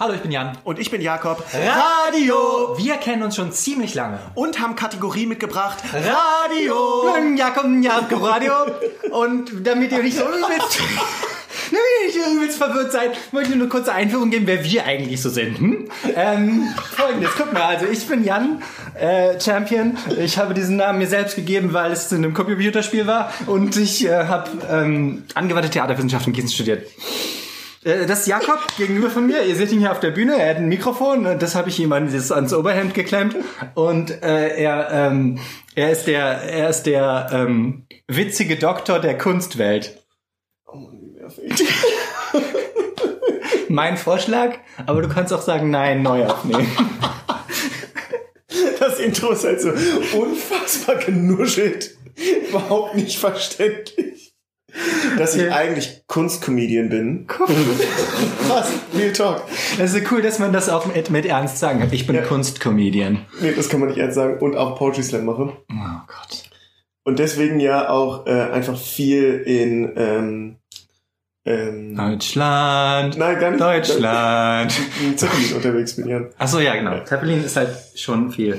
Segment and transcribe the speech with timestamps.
[0.00, 0.58] Hallo, ich bin Jan.
[0.64, 1.44] Und ich bin Jakob.
[1.52, 2.76] Radio!
[2.76, 4.18] Wir kennen uns schon ziemlich lange.
[4.34, 5.78] Und haben Kategorie mitgebracht.
[5.92, 7.06] Radio!
[7.36, 8.54] Jakob, Jakob, Radio.
[9.12, 10.80] Und damit ihr nicht so übelst,
[11.70, 14.84] damit ihr nicht übelst verwirrt seid, wollte ich nur eine kurze Einführung geben, wer wir
[14.84, 15.60] eigentlich so sind.
[15.60, 15.88] Hm?
[16.16, 18.64] Ähm, Folgendes, guck mal, also ich bin Jan,
[18.98, 19.96] äh, Champion.
[20.18, 23.32] Ich habe diesen Namen mir selbst gegeben, weil es in einem Computerspiel war.
[23.46, 26.82] Und ich äh, habe ähm, angewandte Theaterwissenschaft in Gießen studiert.
[27.84, 29.42] Äh, Das ist Jakob gegenüber von mir.
[29.44, 30.38] Ihr seht ihn hier auf der Bühne.
[30.38, 33.36] Er hat ein Mikrofon das habe ich ihm ans Oberhemd geklemmt.
[33.74, 35.38] Und äh, er, ähm,
[35.74, 39.98] er ist der, er ist der ähm, witzige Doktor der Kunstwelt.
[43.68, 44.56] Mein Vorschlag,
[44.86, 46.66] aber du kannst auch sagen, nein, neu aufnehmen.
[48.78, 49.70] Das Intro ist halt so
[50.16, 51.96] unfassbar genuschelt.
[52.48, 54.13] Überhaupt nicht verständlich.
[55.18, 57.26] Dass ich eigentlich Kunstcomedian bin.
[58.48, 58.72] Was?
[58.96, 59.42] Real Talk.
[59.78, 61.88] Es ist cool, dass man das auch mit, mit Ernst sagen kann.
[61.92, 62.22] Ich bin Ja.
[62.22, 63.24] Kunstcomedian.
[63.40, 64.38] Nee, das kann man nicht ernst sagen.
[64.38, 65.52] Und auch Poetry Slam mache.
[65.70, 66.50] Oh Gott.
[67.04, 70.56] Und deswegen ja auch äh, einfach viel in ähm,
[71.44, 73.18] ähm, Deutschland.
[73.18, 73.60] Nein, gar nicht.
[73.60, 74.72] Deutschland.
[75.04, 76.30] in Zeppelin unterwegs bin, Jan.
[76.38, 77.04] Ach so, ja, genau.
[77.04, 78.58] Zeppelin ist halt schon viel.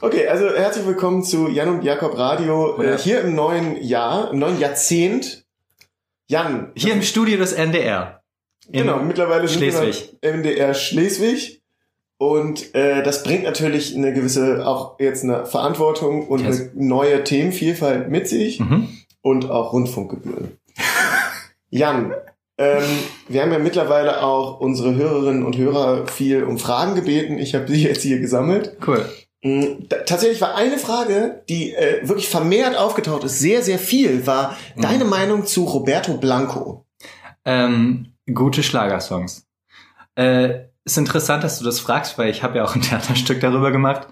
[0.00, 2.82] Okay, also herzlich willkommen zu Jan und Jakob Radio.
[2.82, 5.45] Äh, hier im neuen Jahr, im neuen Jahrzehnt.
[6.28, 6.72] Jan.
[6.76, 8.22] Hier im Studio des NDR.
[8.68, 10.16] Genau, mittlerweile sind Schleswig.
[10.20, 11.62] wir MDR Schleswig.
[12.18, 16.60] Und äh, das bringt natürlich eine gewisse, auch jetzt eine Verantwortung und Yes.
[16.60, 18.88] eine neue Themenvielfalt mit sich Mhm.
[19.20, 20.56] und auch Rundfunkgebühren.
[21.70, 22.14] Jan,
[22.58, 22.82] ähm,
[23.28, 27.38] wir haben ja mittlerweile auch unsere Hörerinnen und Hörer viel um Fragen gebeten.
[27.38, 28.78] Ich habe sie jetzt hier gesammelt.
[28.86, 29.04] Cool.
[29.88, 34.56] Da- Tatsächlich war eine Frage, die äh, wirklich vermehrt aufgetaucht ist, sehr, sehr viel, war
[34.76, 36.84] deine Meinung zu Roberto Blanco.
[37.44, 39.46] Ähm, gute Schlagersongs.
[40.16, 43.70] Äh, ist interessant, dass du das fragst, weil ich habe ja auch ein Theaterstück darüber
[43.72, 44.08] gemacht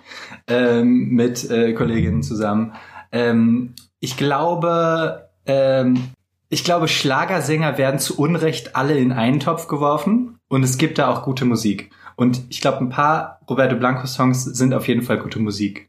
[0.48, 2.74] ähm, mit äh, Kolleginnen zusammen.
[3.12, 6.10] Ähm, ich glaube, ähm,
[6.48, 11.08] ich glaube, Schlagersänger werden zu Unrecht alle in einen Topf geworfen und es gibt da
[11.10, 11.90] auch gute Musik.
[12.16, 15.88] Und ich glaube, ein paar Roberto Blanco Songs sind auf jeden Fall gute Musik.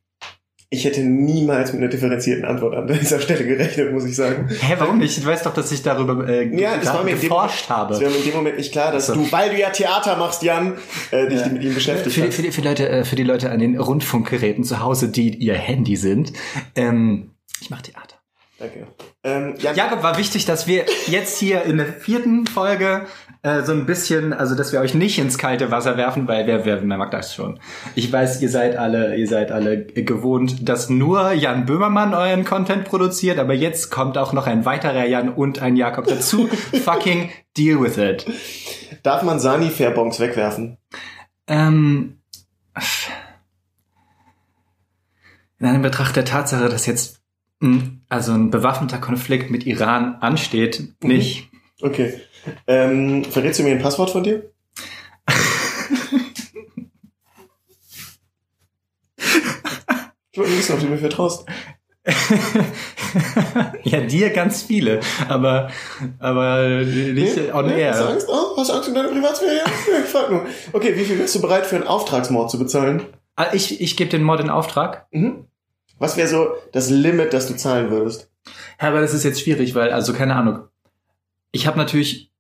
[0.72, 4.50] Ich hätte niemals mit einer differenzierten Antwort an dieser Stelle gerechnet, muss ich sagen.
[4.50, 5.22] Hä, warum nicht?
[5.24, 7.94] Du weißt doch, dass ich darüber äh, Ja, das war mir geforscht Es habe.
[7.94, 9.22] war mir in dem Moment nicht klar, dass Ach so.
[9.22, 10.74] du, weil du ja Theater machst, Jan,
[11.12, 11.48] äh, dich Ja.
[11.50, 12.36] mit ihm beschäftigt Für, die- hast.
[12.36, 15.36] für, die, für, die Leute, äh, für die Leute an den Rundfunkgeräten zu Hause, die
[15.36, 16.34] ihr Handy sind.
[16.76, 17.32] Ähm,
[17.62, 18.16] ich mache Theater.
[18.58, 18.88] Danke.
[19.24, 23.06] Ähm, Jan, Jakob, war wichtig, dass wir jetzt hier in der vierten Folge
[23.46, 26.66] äh, so ein bisschen, also dass wir euch nicht ins kalte Wasser werfen, weil wer,
[26.66, 27.60] wer, wer mag das schon?
[27.94, 32.86] Ich weiß, ihr seid alle, ihr seid alle gewohnt, dass nur Jan Böhmermann euren Content
[32.86, 36.48] produziert, aber jetzt kommt auch noch ein weiterer Jan und ein Jakob dazu.
[36.84, 38.26] Fucking deal with it.
[39.04, 40.78] darf man Sani-Fairbons wegwerfen?
[41.46, 42.18] Ähm,
[45.60, 47.22] in einem Betracht der Tatsache, dass jetzt
[47.60, 51.52] mh, also ein bewaffneter Konflikt mit Iran ansteht, nicht.
[51.82, 52.22] Okay.
[52.68, 54.52] Ähm, verrätst du mir ein Passwort von dir?
[60.32, 61.46] Ich wollte wissen, ob du mir vertraust.
[63.84, 65.72] ja, dir ganz viele, aber
[66.20, 67.52] aber nicht Nee?
[67.52, 67.82] on Nee?
[67.82, 67.94] air.
[67.94, 68.28] Hast du Angst?
[68.30, 69.62] Oh, hast du Angst um deine Privatsphäre?
[70.04, 70.46] Ich frag nur.
[70.74, 73.04] Okay, wie viel wärst du bereit für einen Auftragsmord zu bezahlen?
[73.36, 75.08] Ah, Ich, ich gebe den Mod in Auftrag.
[75.12, 75.46] Mhm.
[75.98, 78.30] Was wäre so das Limit, das du zahlen würdest?
[78.80, 80.60] Ja, aber das ist jetzt schwierig, weil, also keine Ahnung.
[81.56, 82.32] Ich habe natürlich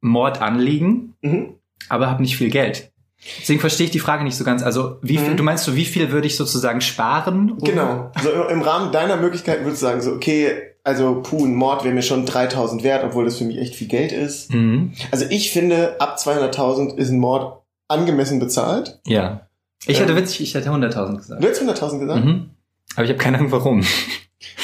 [0.00, 1.54] Mordanliegen, Mhm.
[1.88, 2.92] aber habe nicht viel Geld.
[3.40, 4.62] Deswegen verstehe ich die Frage nicht so ganz.
[4.62, 5.36] Also, wie viel, Mhm.
[5.36, 7.50] du meinst so, wie viel würde ich sozusagen sparen?
[7.52, 8.10] um- Genau.
[8.22, 10.52] So im- im Rahmen deiner Möglichkeiten würdest du sagen, so, okay,
[10.84, 13.88] also, puh, ein Mord wäre mir schon 3000 wert, obwohl das für mich echt viel
[13.88, 14.54] Geld ist.
[14.54, 14.92] Mhm.
[15.10, 19.00] Also, ich finde, ab 200.000 ist ein Mord angemessen bezahlt.
[19.06, 19.48] Ja.
[19.86, 20.18] Ich hätte Ähm.
[20.18, 21.42] witzig, ich hätte 100.000 Du gesagt.
[21.44, 22.24] hättest 100.000 gesagt?
[22.24, 22.50] Mhm.
[22.94, 23.82] Aber ich habe keine Ahnung warum.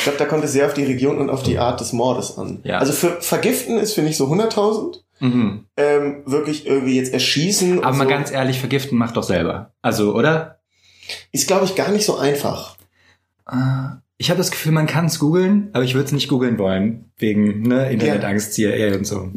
[0.07, 2.39] Ich glaube, da kommt es sehr auf die Region und auf die Art des Mordes
[2.39, 2.61] an.
[2.63, 2.79] Ja.
[2.79, 5.01] Also, für Vergiften ist, finde ich, so 100.000.
[5.19, 5.65] Mhm.
[5.77, 7.83] Ähm, wirklich irgendwie jetzt erschießen.
[7.83, 9.73] Aber mal so, ganz ehrlich, vergiften macht doch selber.
[9.83, 10.61] Also, oder?
[11.33, 12.77] Ist, glaube ich, gar nicht so einfach.
[13.51, 16.57] Äh, Ich habe das Gefühl, man kann es googeln, aber ich würde es nicht googeln
[16.59, 17.11] wollen.
[17.19, 19.31] Wegen ne, Internetangst, CIA und so.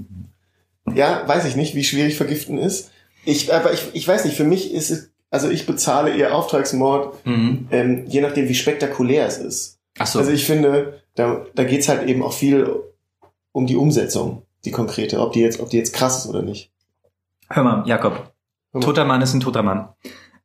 [0.93, 2.91] Ja, weiß ich nicht, wie schwierig Vergiften ist.
[3.25, 7.25] Ich, aber ich, ich weiß nicht, für mich ist es, also ich bezahle eher Auftragsmord,
[7.25, 7.67] Mhm.
[7.71, 9.78] ähm, je nachdem, wie spektakulär es ist.
[9.99, 10.19] Ach so.
[10.19, 12.83] Also ich finde, da, da geht's halt eben auch viel
[13.51, 16.71] um die Umsetzung, die konkrete, ob die jetzt, ob die jetzt krass ist oder nicht.
[17.49, 18.13] Hör mal, Jakob.
[18.13, 18.85] Hör mal.
[18.85, 19.89] Toter Mann ist ein toter Mann.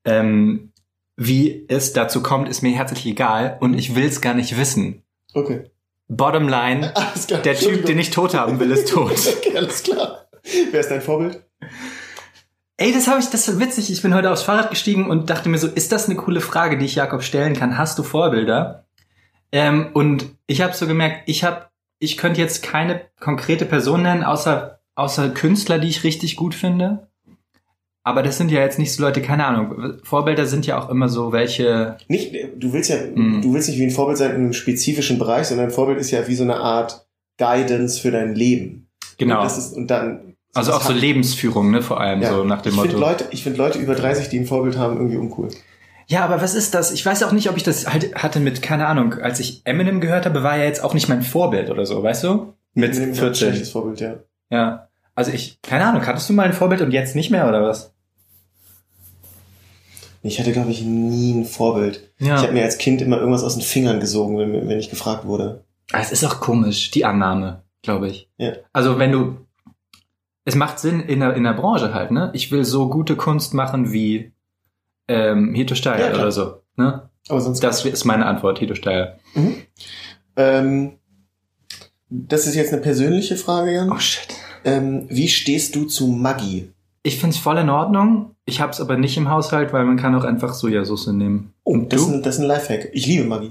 [0.05, 0.73] Ähm,
[1.17, 5.03] wie es dazu kommt, ist mir herzlich egal und ich will es gar nicht wissen.
[5.33, 5.71] Okay.
[6.09, 6.93] Bottom line,
[7.27, 7.41] klar.
[7.41, 9.13] der Typ, den ich tot haben will, ist tot.
[9.39, 10.27] Okay, alles klar.
[10.71, 11.43] Wer ist dein Vorbild?
[12.77, 13.91] Ey, das habe ich, das ist witzig.
[13.91, 16.77] Ich bin heute aufs Fahrrad gestiegen und dachte mir so, ist das eine coole Frage,
[16.77, 17.79] die ich Jakob stellen kann?
[17.79, 18.84] Hast du Vorbilder?
[19.55, 21.67] Ähm, und ich habe so gemerkt, ich habe,
[22.01, 27.07] ich könnte jetzt keine konkrete Person nennen, außer außer Künstler, die ich richtig gut finde.
[28.03, 29.95] Aber das sind ja jetzt nicht so Leute, keine Ahnung.
[30.03, 31.97] Vorbilder sind ja auch immer so welche.
[32.09, 33.43] Nicht, du willst ja, Mhm.
[33.43, 36.11] du willst nicht wie ein Vorbild sein in einem spezifischen Bereich, sondern ein Vorbild ist
[36.11, 37.07] ja wie so eine Art
[37.39, 38.89] Guidance für dein Leben.
[39.19, 39.39] Genau.
[39.39, 40.35] Und das ist, und dann.
[40.53, 42.31] also auch so Lebensführung, ne, vor allem ja.
[42.35, 42.89] so nach dem ich Motto.
[42.91, 45.49] Find Leute, ich finde Leute über 30, die ein Vorbild haben, irgendwie uncool.
[46.09, 46.91] Ja, aber was ist das?
[46.93, 50.01] Ich weiß auch nicht, ob ich das halt hatte mit, keine Ahnung, als ich Eminem
[50.01, 52.55] gehört habe, war er jetzt auch nicht mein Vorbild oder so, weißt du?
[52.75, 53.35] Mit Eminem ist ein 14.
[53.49, 54.15] Schlechtes Vorbild, ja.
[54.51, 54.89] Ja.
[55.15, 57.93] Also ich, keine Ahnung, hattest du mal ein Vorbild und jetzt nicht mehr oder was?
[60.23, 62.11] Ich hatte, glaube ich, nie ein Vorbild.
[62.19, 62.37] Ja.
[62.37, 65.27] Ich habe mir als Kind immer irgendwas aus den Fingern gesogen, wenn, wenn ich gefragt
[65.27, 65.65] wurde.
[65.93, 68.29] Ah, Es ist auch komisch, die Annahme, glaube ich.
[68.39, 68.53] Ja.
[68.73, 69.37] Also wenn du,
[70.47, 72.31] es macht Sinn in der, in der Branche halt, ne?
[72.33, 74.33] Ich will so gute Kunst machen wie
[75.09, 77.09] ähm, Hito Steyr Ja, oder so, ne?
[77.29, 77.61] Aber sonst.
[77.63, 79.19] Das ist meine Antwort, Hito Steyr.
[79.35, 79.57] Mhm.
[80.37, 80.93] Ähm,
[82.11, 83.91] das ist jetzt eine persönliche Frage, Jan.
[83.91, 84.29] Oh shit.
[84.65, 86.71] Ähm, wie stehst du zu Maggi?
[87.03, 88.35] Ich find's voll in Ordnung.
[88.47, 91.53] Ich hab's aber nicht im Haushalt, weil man kann auch einfach Sojasauce nehmen.
[91.63, 92.91] Und das, ist ein, das ist ein Lifehack.
[92.93, 93.51] Ich liebe Maggi.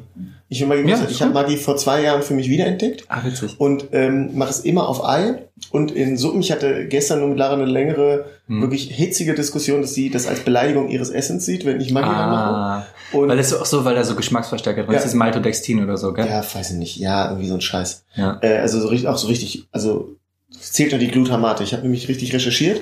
[0.54, 1.34] Ich, will Maggi Ja, ist ich habe.
[1.34, 3.60] Maggi vor zwei Jahren für mich wiederentdeckt Ah, witzig.
[3.60, 6.42] und ähm, mache es immer auf Ei und in Suppen.
[6.42, 8.62] Ich hatte gestern nur mit Lara eine längere, Hm.
[8.62, 12.10] wirklich hitzige Diskussion, dass sie das als Beleidigung ihres Essens sieht, wenn ich Maggi.
[12.10, 14.98] Ah, Und weil es auch so, weil da so Geschmacksverstärker drin Ja.
[14.98, 15.04] ist.
[15.06, 16.26] Das ist Maltodextin oder so, gell?
[16.28, 16.98] ja, weiß ich nicht.
[16.98, 18.04] Ja, irgendwie so ein Scheiß.
[18.16, 18.38] Ja.
[18.42, 20.16] Äh, also so richtig, auch so richtig, also
[20.54, 21.64] es zählt nur die Glutamate.
[21.64, 22.82] Ich habe nämlich richtig recherchiert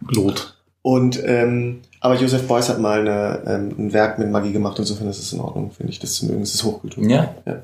[0.00, 0.56] Blut.
[0.82, 4.78] und ähm, aber Joseph Beuys hat mal eine, ähm, ein Werk mit Maggi gemacht.
[4.78, 5.98] Insofern ist es in Ordnung, finde ich.
[5.98, 7.04] Das zu mögen, das ist Hochkultur.
[7.04, 7.34] Ja.
[7.46, 7.62] ja.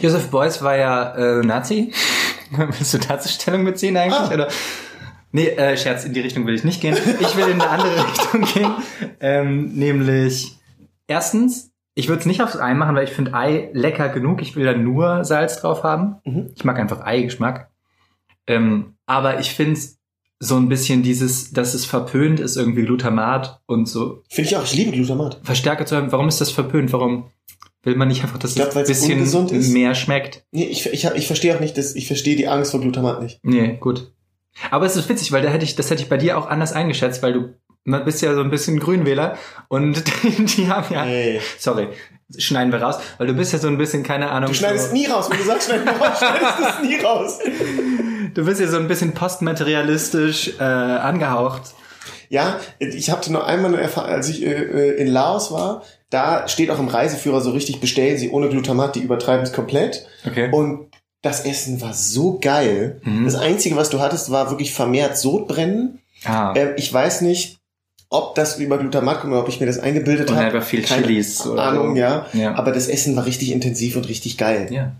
[0.00, 1.92] Joseph Beuys war ja äh, Nazi.
[2.50, 4.18] Willst du dazu Stellung beziehen eigentlich?
[4.18, 4.32] Ah.
[4.32, 4.48] Oder?
[5.32, 6.96] Nee, äh, Scherz, in die Richtung will ich nicht gehen.
[7.20, 8.74] Ich will in eine andere Richtung gehen.
[9.20, 10.56] Ähm, nämlich,
[11.06, 14.40] erstens, ich würde es nicht aufs Ei machen, weil ich finde Ei lecker genug.
[14.40, 16.16] Ich will da nur Salz drauf haben.
[16.24, 16.50] Mhm.
[16.54, 17.68] Ich mag einfach Eigeschmack.
[18.46, 19.78] Ähm, aber ich finde
[20.38, 24.64] so ein bisschen dieses, dass es verpönt ist, irgendwie Glutamat und so Finde ich auch.
[24.64, 25.40] Ich liebe Glutamat.
[25.42, 26.12] Verstärker zu haben.
[26.12, 26.92] Warum ist das verpönt?
[26.92, 27.30] Warum
[27.82, 28.84] will man nicht einfach, dass glaub, es ein
[29.18, 29.70] bisschen ist.
[29.70, 30.44] mehr schmeckt?
[30.50, 33.40] Nee, ich, ich, ich verstehe auch nicht, dass ich verstehe die Angst vor Glutamat nicht.
[33.42, 34.12] Nee, gut.
[34.70, 36.72] Aber es ist witzig, weil da hätte ich, das hätte ich bei dir auch anders
[36.72, 37.54] eingeschätzt, weil du
[37.86, 41.40] man bist ja so ein bisschen Grünwähler und die, die haben ja, Ey.
[41.58, 41.88] sorry,
[42.36, 44.92] schneiden wir raus, weil du bist ja so ein bisschen, keine Ahnung, Du schneidest so,
[44.92, 45.30] nie raus.
[45.30, 47.38] Wenn du sagst, schneid raus, schneidest du es nie raus.
[48.36, 51.62] du bist ja so ein bisschen postmaterialistisch äh, angehaucht.
[52.28, 56.70] Ja, ich hatte nur einmal eine Erfahrung, als ich äh, in Laos war, da steht
[56.70, 60.06] auch im Reiseführer so richtig, bestellen Sie ohne Glutamat, die übertreiben es komplett.
[60.26, 60.50] Okay.
[60.52, 60.88] Und
[61.22, 63.00] das Essen war so geil.
[63.02, 63.24] Mhm.
[63.24, 66.00] Das Einzige, was du hattest, war wirklich vermehrt Sodbrennen.
[66.24, 67.58] ah, Ähm, ich weiß nicht,
[68.08, 70.46] ob das über Glutamat kommt oder ob ich mir das eingebildet und habe.
[70.46, 71.44] einfach viel Keine Chilis.
[71.46, 72.26] Ahnung, ja.
[72.32, 72.54] Ja.
[72.54, 74.68] Aber das Essen war richtig intensiv und richtig geil.
[74.70, 74.92] ja.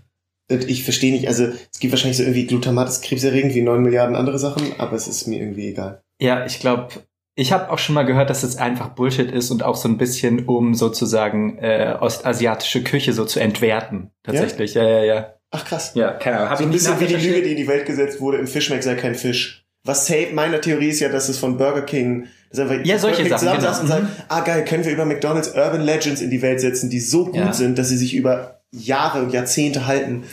[0.49, 4.15] Ich verstehe nicht, also es gibt wahrscheinlich so irgendwie Glutamat ist krebserregend wie neun Milliarden
[4.15, 6.01] andere Sachen, aber es ist mir irgendwie egal.
[6.21, 6.87] Ja, ich glaube,
[7.35, 9.97] ich habe auch schon mal gehört, dass es einfach Bullshit ist und auch so ein
[9.97, 14.11] bisschen, um sozusagen äh, ostasiatische Küche so zu entwerten.
[14.23, 15.33] Tatsächlich, ja, ja, ja.
[15.51, 15.91] Ach krass.
[15.95, 16.49] Ja, keine Ahnung.
[16.49, 17.15] Hab So ein bisschen wie die.
[17.15, 19.65] Lüge, die in die Welt gesetzt wurde, im Fischmeck sei kein Fisch.
[19.83, 23.23] Was safe, meine Theorie ist ja, dass es von Burger King, dass einfach Ja, solche
[23.23, 23.79] Burger King Sachen, genau.
[23.81, 26.99] und sagt, ah geil, können wir über McDonalds Urban Legends in die Welt setzen, die
[26.99, 27.53] so gut Ja.
[27.53, 30.23] sind, dass sie sich über Jahre und Jahrzehnte halten.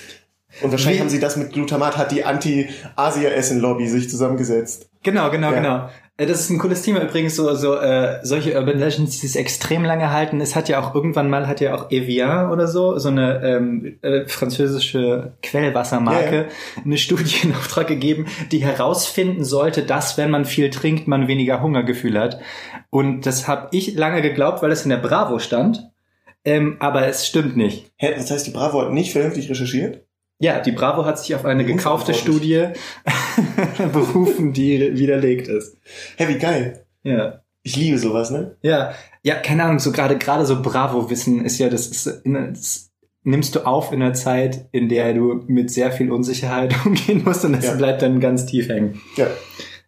[0.62, 4.88] Und wahrscheinlich Wie- haben sie das mit Glutamat, hat die Anti-Asia-Essen-Lobby sich zusammengesetzt.
[5.02, 5.56] Genau, genau, Ja.
[5.56, 5.88] genau.
[6.16, 9.34] Äh, Das ist ein cooles Thema übrigens, so, so äh, solche Urban Legends, die es
[9.34, 10.40] extrem lange halten.
[10.40, 13.98] Es hat ja auch irgendwann mal, hat ja auch Evian oder so, so eine ähm,
[14.02, 20.44] äh, französische Quellwassermarke, Ja, eine Studie in Auftrag gegeben, die herausfinden sollte, dass, wenn man
[20.44, 22.38] viel trinkt, man weniger Hungergefühl hat.
[22.90, 25.90] Und das habe ich lange geglaubt, weil es in der Bravo stand.
[26.44, 27.90] Ähm, aber es stimmt nicht.
[27.96, 30.04] Hä, das heißt, die Bravo hat nicht vernünftig recherchiert?
[30.40, 32.66] Ja, die Bravo hat sich auf eine gekaufte Studie
[33.92, 35.76] berufen, die widerlegt ist.
[36.16, 36.84] Hä, wie geil.
[37.02, 37.40] Ja.
[37.62, 38.56] Ich liebe sowas, ne?
[38.62, 42.90] Ja, ja, keine Ahnung, so gerade gerade so Bravo-Wissen ist ja, das ist das
[43.22, 47.44] nimmst du auf in einer Zeit, in der du mit sehr viel Unsicherheit umgehen musst
[47.46, 47.74] und das Ja.
[47.74, 49.00] bleibt dann ganz tief hängen.
[49.16, 49.28] Ja.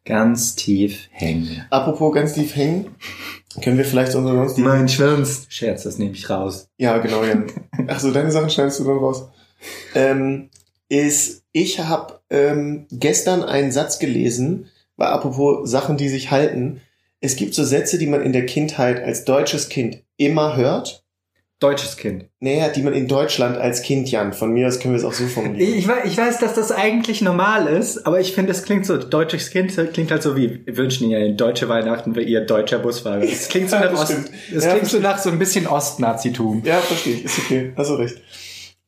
[0.06, 1.66] Ganz tief hängen.
[1.68, 2.86] Apropos ganz tief hängen,
[3.62, 4.62] können wir vielleicht so sonst die...
[4.62, 5.46] Mein Schwanz.
[5.48, 6.68] Scherz, das nehme ich raus.
[6.78, 7.46] Ja, genau, Jan.
[7.88, 9.28] Ach so, deine Sachen schneidest du dann raus.
[9.94, 10.50] Ähm,
[10.88, 16.80] ist, ich habe ähm, gestern einen Satz gelesen, war apropos Sachen, die sich halten.
[17.20, 21.05] Es gibt so Sätze, die man in der Kindheit als deutsches Kind immer hört
[21.58, 22.26] deutsches Kind.
[22.40, 25.12] Naja, die man in Deutschland als Kind, Jan, von mir aus können wir es auch
[25.12, 25.78] so formulieren.
[25.78, 28.98] Ich, weiß, ich weiß, dass das eigentlich normal ist, aber ich finde, es klingt so,
[28.98, 32.78] deutsches Kind klingt halt so wie, wir wünschen Ihnen ein deutsche Weihnachten für Ihr deutscher
[32.78, 33.22] Busfahrer.
[33.22, 35.66] Es klingt so Ja, nach, das Ost, es Ja, klingt so nach so ein bisschen
[35.66, 36.62] Ostnazitum.
[36.64, 37.24] Ja, verstehe ich.
[37.24, 37.72] Ist okay.
[37.74, 38.20] Hast du recht.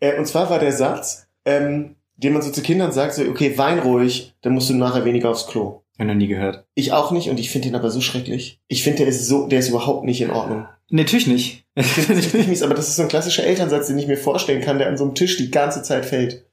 [0.00, 3.56] Äh, und zwar war der Satz, ähm, den man so zu Kindern sagt, so, okay,
[3.56, 5.82] wein ruhig, dann musst du nachher weniger aufs Klo.
[5.98, 6.64] Hab noch nie gehört.
[6.74, 8.60] Ich auch nicht und ich finde ihn aber so schrecklich.
[8.68, 10.66] Ich finde, der ist so, der ist überhaupt nicht in Ordnung.
[10.90, 11.64] Natürlich nicht.
[11.74, 14.16] Ich finde das richtig mies, aber das ist so ein klassischer Elternsatz, den ich mir
[14.16, 16.44] vorstellen kann, der an so einem Tisch die ganze Zeit fällt.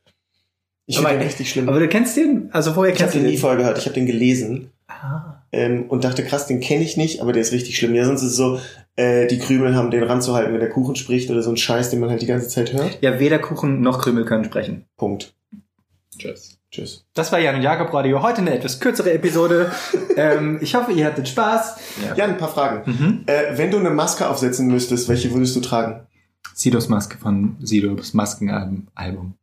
[0.87, 1.69] Ich finde Aber- den richtig schlimm.
[1.69, 2.49] aber du kennst den?
[2.51, 3.39] Also woher ich habe kennst du den nie den?
[3.41, 5.41] vorher gehört, ich habe den gelesen Ah.
[5.51, 7.95] ähm, und dachte, krass, den kenne ich nicht, aber der ist richtig schlimm.
[7.95, 8.59] Ja, sonst ist es so,
[8.97, 11.99] äh, die Krümel haben den ranzuhalten, wenn der Kuchen spricht oder so ein Scheiß, den
[11.99, 12.99] man halt die ganze Zeit hört.
[13.01, 14.85] Ja, weder Kuchen noch Krümel können sprechen.
[14.95, 15.33] Punkt.
[16.17, 16.57] Tschüss.
[16.72, 17.05] Tschüss.
[17.13, 18.22] Das war Jan und Jakob Radio.
[18.22, 19.72] Heute eine etwas kürzere Episode.
[20.17, 21.77] ähm, ich hoffe, ihr hattet Spaß.
[22.15, 22.91] Jan, ein paar Fragen.
[22.91, 23.24] Mhm.
[23.27, 26.05] Äh, wenn du eine Maske aufsetzen müsstest, welche würdest du tragen?
[26.53, 28.88] Sidos Maske von Sidos Maskenalbum.
[28.95, 29.36] Album.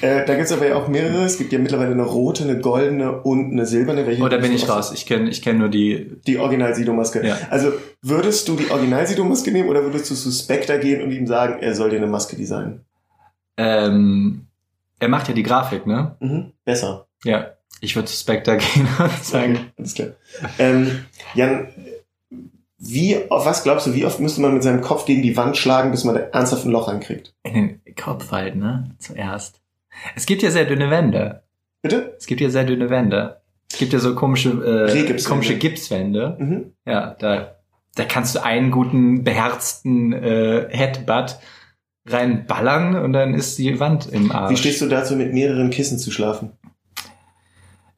[0.00, 1.24] Äh, da gibt's aber ja auch mehrere.
[1.24, 4.06] Es gibt ja mittlerweile eine rote, eine goldene und eine silberne.
[4.06, 4.92] Welche Oh, da bin ich raus.
[4.92, 6.16] Ich kenne ich kenn nur die.
[6.26, 7.26] Die Original-Sido-Maske.
[7.26, 7.36] Ja.
[7.50, 7.72] Also
[8.02, 11.74] würdest du die Original-Sido-Maske nehmen oder würdest du zu Spectre gehen und ihm sagen, er
[11.74, 12.84] soll dir eine Maske designen?
[13.56, 14.47] Ähm,
[14.98, 16.16] er macht ja die Grafik, ne?
[16.20, 16.52] Mhm.
[16.64, 17.06] Besser.
[17.24, 17.52] Ja.
[17.80, 19.52] Ich würde zu Spectre gehen und sagen.
[19.54, 20.08] Okay, alles klar.
[20.58, 21.68] Ähm, Jan,
[22.78, 25.56] wie, auf was glaubst du, wie oft müsste man mit seinem Kopf gegen die Wand
[25.56, 27.34] schlagen, bis man da ernsthaft ein Loch reinkriegt?
[27.42, 28.94] In den Kopf halt, ne?
[28.98, 29.60] Zuerst.
[30.14, 31.42] Es gibt ja sehr dünne Wände.
[31.82, 32.14] Bitte?
[32.18, 33.40] Es gibt ja sehr dünne Wände.
[33.70, 35.28] Es gibt ja so komische, äh, Rehgipswände.
[35.28, 36.36] komische Gipswände.
[36.38, 36.72] Mhm.
[36.86, 37.56] Ja, da,
[37.94, 41.38] da kannst du einen guten, beherzten äh, Headbutt
[42.10, 44.50] reinballern und dann ist die Wand im Arsch.
[44.52, 46.52] Wie stehst du dazu, mit mehreren Kissen zu schlafen?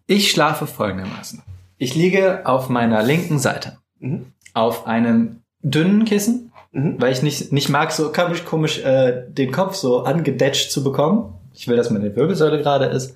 [0.06, 1.42] Ich schlafe folgendermaßen.
[1.78, 4.32] Ich liege auf meiner linken Seite Mhm.
[4.54, 6.96] auf einem dünnen Kissen, Mhm.
[7.00, 11.34] weil ich nicht, nicht mag, so komisch, komisch äh, den Kopf so angedetscht zu bekommen.
[11.54, 13.14] Ich will, dass meine Wirbelsäule gerade ist.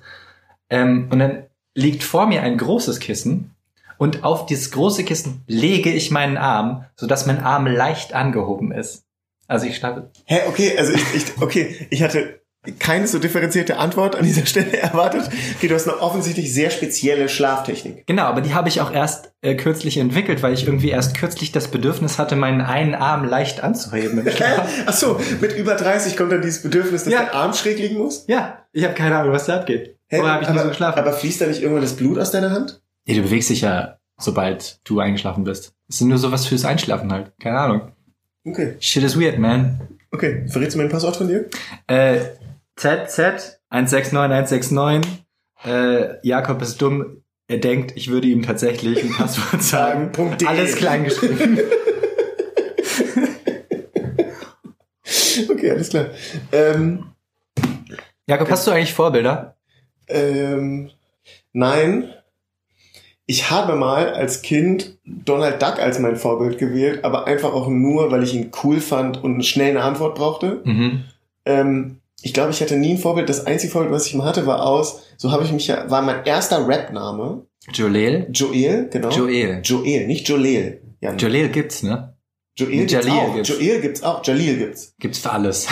[0.69, 3.51] Ähm, und dann liegt vor mir ein großes Kissen
[3.97, 9.04] und auf dieses große Kissen lege ich meinen Arm, sodass mein Arm leicht angehoben ist.
[9.47, 10.09] Also ich schlafe.
[10.25, 12.41] Hä, okay, also ich, ich, okay, ich hatte
[12.79, 15.29] keine so differenzierte Antwort an dieser Stelle erwartet.
[15.57, 18.07] Okay, du hast eine offensichtlich sehr spezielle Schlaftechnik.
[18.07, 21.51] Genau, aber die habe ich auch erst äh, kürzlich entwickelt, weil ich irgendwie erst kürzlich
[21.51, 24.67] das Bedürfnis hatte, meinen einen Arm leicht anzuheben im Schlaf.
[24.87, 27.23] Ach so, mit über 30 kommt dann dieses Bedürfnis, dass Ja.
[27.25, 28.25] der Arm schräg liegen muss?
[28.27, 29.97] ja, ich habe keine Ahnung, was da abgeht.
[30.07, 30.99] Hä, Vorher habe ich nie aber, so geschlafen.
[30.99, 32.81] aber fließt da nicht irgendwann das Blut aus deiner Hand?
[33.05, 35.73] Ja, du bewegst dich ja, sobald du eingeschlafen bist.
[35.87, 37.31] Es sind nur sowas fürs Einschlafen halt.
[37.39, 37.91] Keine Ahnung.
[38.45, 39.79] Okay, Shit is weird, man.
[40.11, 40.45] okay.
[40.47, 41.45] Verrätst du mir ein Passwort von dir?
[41.87, 42.19] Äh,
[42.75, 45.25] ZZ 169169.
[45.65, 47.21] Äh, Jakob ist dumm.
[47.47, 50.11] Er denkt, ich würde ihm tatsächlich ein Passwort sagen.
[50.11, 50.45] Punkt.
[50.47, 51.59] Alles klein geschrieben.
[55.49, 56.07] Okay, alles klar.
[56.51, 57.05] Ähm,
[58.27, 59.55] Jakob, hast du eigentlich Vorbilder?
[60.07, 60.89] ähm,
[61.53, 62.13] nein.
[63.27, 68.11] Ich habe mal als Kind Donald Duck als mein Vorbild gewählt, aber einfach auch nur,
[68.11, 70.61] weil ich ihn cool fand und schnell eine Antwort brauchte.
[70.63, 71.05] Mhm.
[71.45, 73.27] Ähm, ich glaube, ich hatte nie ein Vorbild.
[73.29, 76.01] Das einzige Vorbild, was ich mal hatte, war aus, so habe ich mich ja, war
[76.01, 77.45] mein erster Rap-Name.
[77.73, 78.27] Joel?
[78.31, 79.09] Joel, genau.
[79.09, 79.61] Joel.
[79.63, 80.81] Joel, nicht Jolel.
[81.01, 81.17] Jan.
[81.17, 82.15] Jalil gibt's, ne?
[82.55, 83.33] Joel gibt's Jalil auch.
[83.35, 83.49] gibt's.
[83.49, 84.25] Joel gibt's auch.
[84.25, 84.93] Jalil gibt's.
[84.99, 85.67] Gibt's für alles.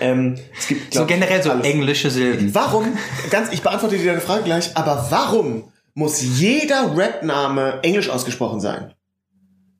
[0.00, 1.66] Ähm, es gibt, so glaub, generell so alles.
[1.66, 2.54] englische Silben.
[2.54, 2.86] Warum,
[3.30, 5.64] ganz, ich beantworte dir deine Frage gleich, aber warum
[5.94, 8.92] muss jeder Rap-Name englisch ausgesprochen sein?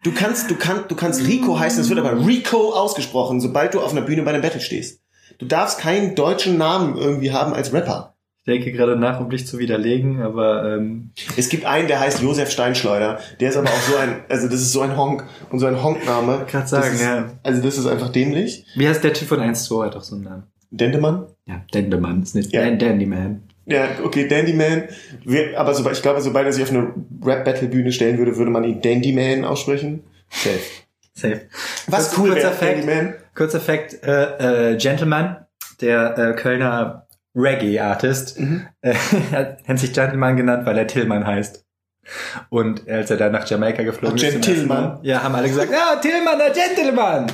[0.02, 3.80] Du kannst, du kannst, du kannst Rico heißen, es wird aber Rico ausgesprochen, sobald du
[3.80, 5.00] auf einer Bühne bei einem Battle stehst.
[5.38, 8.14] Du darfst keinen deutschen Namen irgendwie haben als Rapper.
[8.46, 12.20] Ich denke gerade nach, um dich zu widerlegen, aber ähm, Es gibt einen, der heißt
[12.20, 13.18] Josef Steinschleuder.
[13.40, 15.82] Der ist aber auch so ein, also das ist so ein Honk und so ein
[15.82, 16.44] Honkname.
[16.50, 17.30] Grad sagen, ist, ja.
[17.42, 18.66] Also das ist einfach dämlich.
[18.76, 20.42] wie heißt der Typ von 1 2 hat doch so einen Namen.
[20.70, 21.26] Dendemann?
[21.46, 22.62] Ja, Dendemann, ist nicht Ja.
[22.64, 23.44] Dan- Dandyman.
[23.66, 24.84] Ja, okay, Dandyman.
[25.24, 26.92] Wir, aber sobald, ich glaube, sobald er sich auf eine
[27.24, 30.04] Rap-Battle-Bühne stellen würde, würde man ihn Dandyman aussprechen.
[30.30, 30.60] Safe.
[31.14, 31.42] Safe.
[31.86, 32.72] Was Kurz- cool kurzer wäre, Fact.
[32.78, 33.14] Dandyman.
[33.34, 35.36] Kurzer Fact, äh, äh, Gentleman,
[35.80, 37.06] der äh, Kölner
[37.36, 38.66] Reggae-Artist, Mhm.
[38.82, 38.94] äh,
[39.66, 41.64] hat sich Gentleman genannt, weil er Tillmann heißt.
[42.50, 44.66] Und als er dann nach Jamaika geflogen Ach, ist.
[44.66, 47.26] Mal, ja, haben alle gesagt, ja, Tillmann, der Gentleman.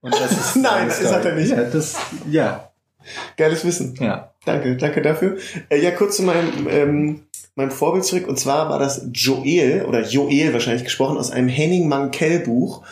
[0.00, 1.50] Und das ist Nein, das hat er nicht.
[1.50, 1.96] Ja, das,
[2.30, 2.71] ja,
[3.36, 3.94] Geiles Wissen.
[4.00, 4.28] ja.
[4.44, 5.36] Danke, danke dafür.
[5.68, 7.20] Äh, ja, kurz zu meinem, ähm,
[7.54, 8.26] meinem Vorbild zurück.
[8.26, 12.82] Und zwar war das Joel, oder Joel wahrscheinlich gesprochen, aus einem Henning Mankell Buch.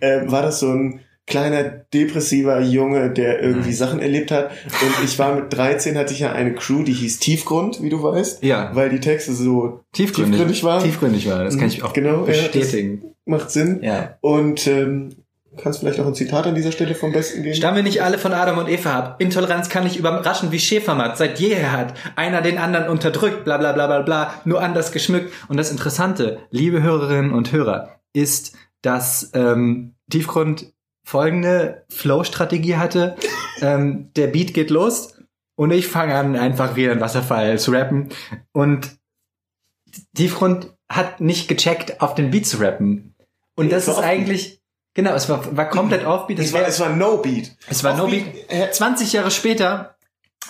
[0.00, 1.62] Äh, war das so ein kleiner,
[1.94, 3.78] depressiver Junge, der irgendwie Nice.
[3.78, 4.50] Sachen erlebt hat.
[4.64, 8.02] Und ich war mit 13, hatte ich ja eine Crew, die hieß Tiefgrund, wie du
[8.02, 8.42] weißt.
[8.42, 10.82] Ja, Weil die Texte so tiefgründig, tiefgründig war.
[10.82, 13.14] Tiefgründig war, das kann ich auch Genau, ja, bestätigen.
[13.26, 13.78] macht Sinn.
[13.82, 15.10] Ja, Und ähm,
[15.56, 17.54] kannst vielleicht auch ein Zitat an dieser Stelle vom Besten geben.
[17.54, 19.16] Stammen wir nicht alle von Adam und Eva ab.
[19.20, 21.94] Intoleranz kann nicht überraschen wie Schäfermatt seit jeher hat.
[22.16, 25.32] Einer den anderen unterdrückt, bla bla bla bla bla, nur anders geschmückt.
[25.48, 30.72] Und das Interessante, liebe Hörerinnen und Hörer, ist, dass ähm, Tiefgrund
[31.02, 33.16] folgende Flow-Strategie hatte.
[33.60, 35.14] ähm, der Beat geht los
[35.54, 38.10] und ich fange an, einfach wie ein Wasserfall zu rappen.
[38.52, 38.98] Und
[40.14, 43.14] Tiefgrund hat nicht gecheckt, auf den Beat zu rappen.
[43.54, 44.60] Und das ist eigentlich,
[44.96, 46.40] genau, es war, war komplett offbeat.
[46.40, 47.52] Es war, es war No Beat.
[47.70, 48.24] Es war No Beat.
[48.48, 49.96] Äh, 20 Jahre später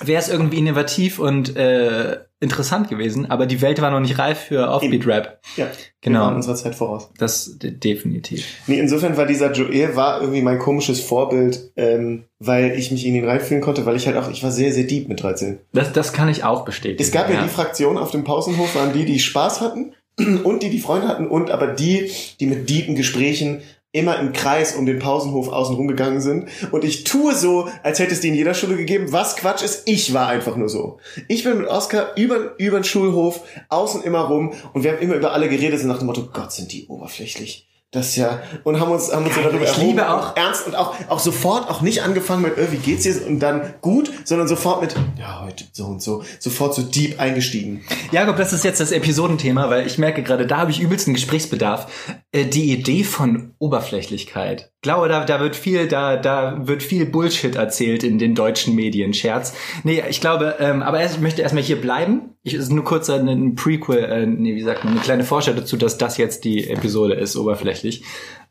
[0.00, 4.38] wäre es irgendwie innovativ und äh, interessant gewesen, aber die Welt war noch nicht reif
[4.48, 5.40] für Offbeat-Rap.
[5.56, 5.68] Ja,
[6.02, 6.20] Genau.
[6.20, 7.10] Wir waren unserer Zeit voraus.
[7.18, 8.46] Das de definitiv.
[8.68, 13.16] Nee, insofern war dieser Joel war irgendwie mein komisches Vorbild, ähm, weil ich mich in
[13.16, 15.58] ihn reinfühlen konnte, weil ich halt auch, ich war sehr, sehr deep mit 13.
[15.72, 17.02] Das, das kann ich auch bestätigen.
[17.02, 19.94] Es gab ja, die Fraktion auf dem Pausenhof, waren die, die Spaß hatten
[20.44, 23.62] und die, die Freunde hatten und aber die, die mit deepen Gesprächen
[23.96, 26.48] immer im Kreis um den Pausenhof außen rumgegangen sind.
[26.70, 29.06] Und ich tue so, als hätte es die in jeder Schule gegeben.
[29.10, 30.98] Was Quatsch ist, ich war einfach nur so.
[31.28, 35.14] Ich bin mit Oskar über, über den Schulhof, außen immer rum und wir haben immer
[35.14, 37.65] über alle geredet, so nach dem Motto, Gott, sind die oberflächlich.
[37.92, 40.66] Das ist ja, und haben uns, haben uns so darüber ich erhoben liebe auch- ernst
[40.66, 44.10] und auch, auch sofort, auch nicht angefangen mit, äh, wie geht's dir und dann gut,
[44.24, 47.84] sondern sofort mit, ja, heute so und so, sofort so deep eingestiegen.
[48.10, 51.86] Jakob, das ist jetzt das Episodenthema, weil ich merke gerade, da habe ich übelsten Gesprächsbedarf.
[52.32, 54.72] Äh, die Idee von Oberflächlichkeit.
[54.74, 58.74] Ich glaube, da, da wird viel, da, da wird viel Bullshit erzählt in den deutschen
[58.74, 59.54] Medien, Scherz.
[59.84, 62.35] Nee, ich glaube, ähm, aber erst, ich möchte erstmal hier bleiben.
[62.46, 65.52] Ich ist nur kurz ein, ein Prequel, äh, nee, wie sagt man, eine kleine Vorschau
[65.52, 68.04] dazu, dass das jetzt die Episode ist, oberflächlich.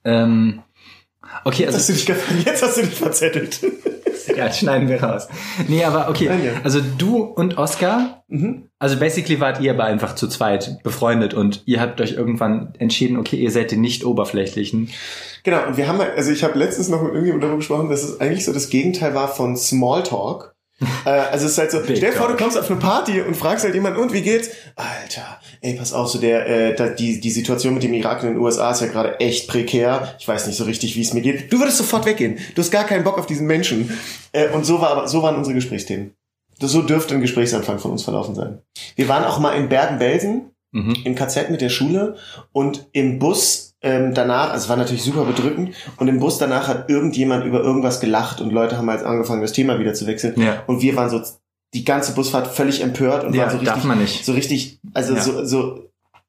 [0.03, 0.61] Ähm,
[1.45, 3.61] okay, Jetzt hast also du dich, jetzt hast du dich verzettelt.
[4.35, 5.29] ja, schneiden wir raus.
[5.69, 6.25] Nee, aber okay.
[6.27, 6.51] Nein, ja.
[6.63, 8.69] Also du und Oscar, Mhm.
[8.79, 13.17] also basically wart ihr aber einfach zu zweit befreundet und ihr habt euch irgendwann entschieden,
[13.17, 14.89] okay, ihr seid die nicht oberflächlichen.
[15.43, 18.19] Genau, und wir haben, also ich habe letztens noch mit irgendjemandem darüber gesprochen, dass es
[18.19, 20.54] eigentlich so das Gegenteil war von Smalltalk.
[21.05, 23.21] Äh, also es ist halt so, Big stell dir vor, du kommst auf eine Party
[23.21, 24.49] und fragst halt jemanden, und wie geht's?
[24.75, 28.37] Alter, ey, pass auf, so der, äh, die, die Situation mit dem Irak in den
[28.39, 30.15] USA ist ja gerade echt prekär.
[30.19, 31.51] Ich weiß nicht so richtig, wie es mir geht.
[31.51, 32.39] Du würdest sofort weggehen.
[32.55, 33.97] Du hast gar keinen Bock auf diesen Menschen.
[34.31, 36.13] Äh, und so war aber, so waren unsere Gesprächsthemen.
[36.59, 38.61] Das, so dürfte ein Gesprächsanfang von uns verlaufen sein.
[38.95, 40.93] Wir waren auch mal in Bergen-Belsen Mhm.
[41.05, 42.15] im KZ mit der Schule
[42.51, 46.67] und im Bus ähm, danach, also es war natürlich super bedrückend, und im Bus danach
[46.67, 50.33] hat irgendjemand über irgendwas gelacht und Leute haben halt angefangen, das Thema wieder zu wechseln.
[50.41, 50.63] Ja.
[50.67, 51.21] Und wir waren so
[51.73, 54.25] die ganze Busfahrt völlig empört und Ja, waren so richtig, darf man nicht.
[54.25, 55.21] so richtig, also Ja.
[55.21, 55.79] so, so,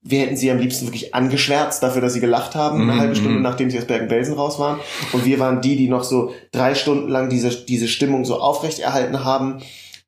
[0.02, 3.16] wir hätten sie am liebsten wirklich angeschwärzt dafür, dass sie gelacht haben, Mhm, eine halbe
[3.16, 3.42] Stunde mhm.
[3.42, 4.78] nachdem sie aus Bergen-Belsen raus waren.
[5.12, 9.24] Und wir waren die, die noch so drei Stunden lang diese, diese Stimmung so aufrechterhalten
[9.24, 9.59] haben,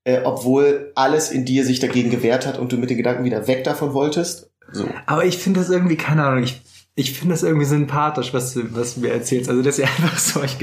[0.09, 3.47] äh, obwohl alles in dir sich dagegen gewehrt hat und du mit den Gedanken wieder
[3.47, 4.51] weg davon wolltest.
[4.73, 4.89] So.
[5.05, 6.63] Aber ich finde das irgendwie, keine Ahnung, ich,
[6.95, 9.51] ich finde das irgendwie sympathisch, was du, was du mir erzählst.
[9.51, 10.57] Also, dass ihr einfach so euch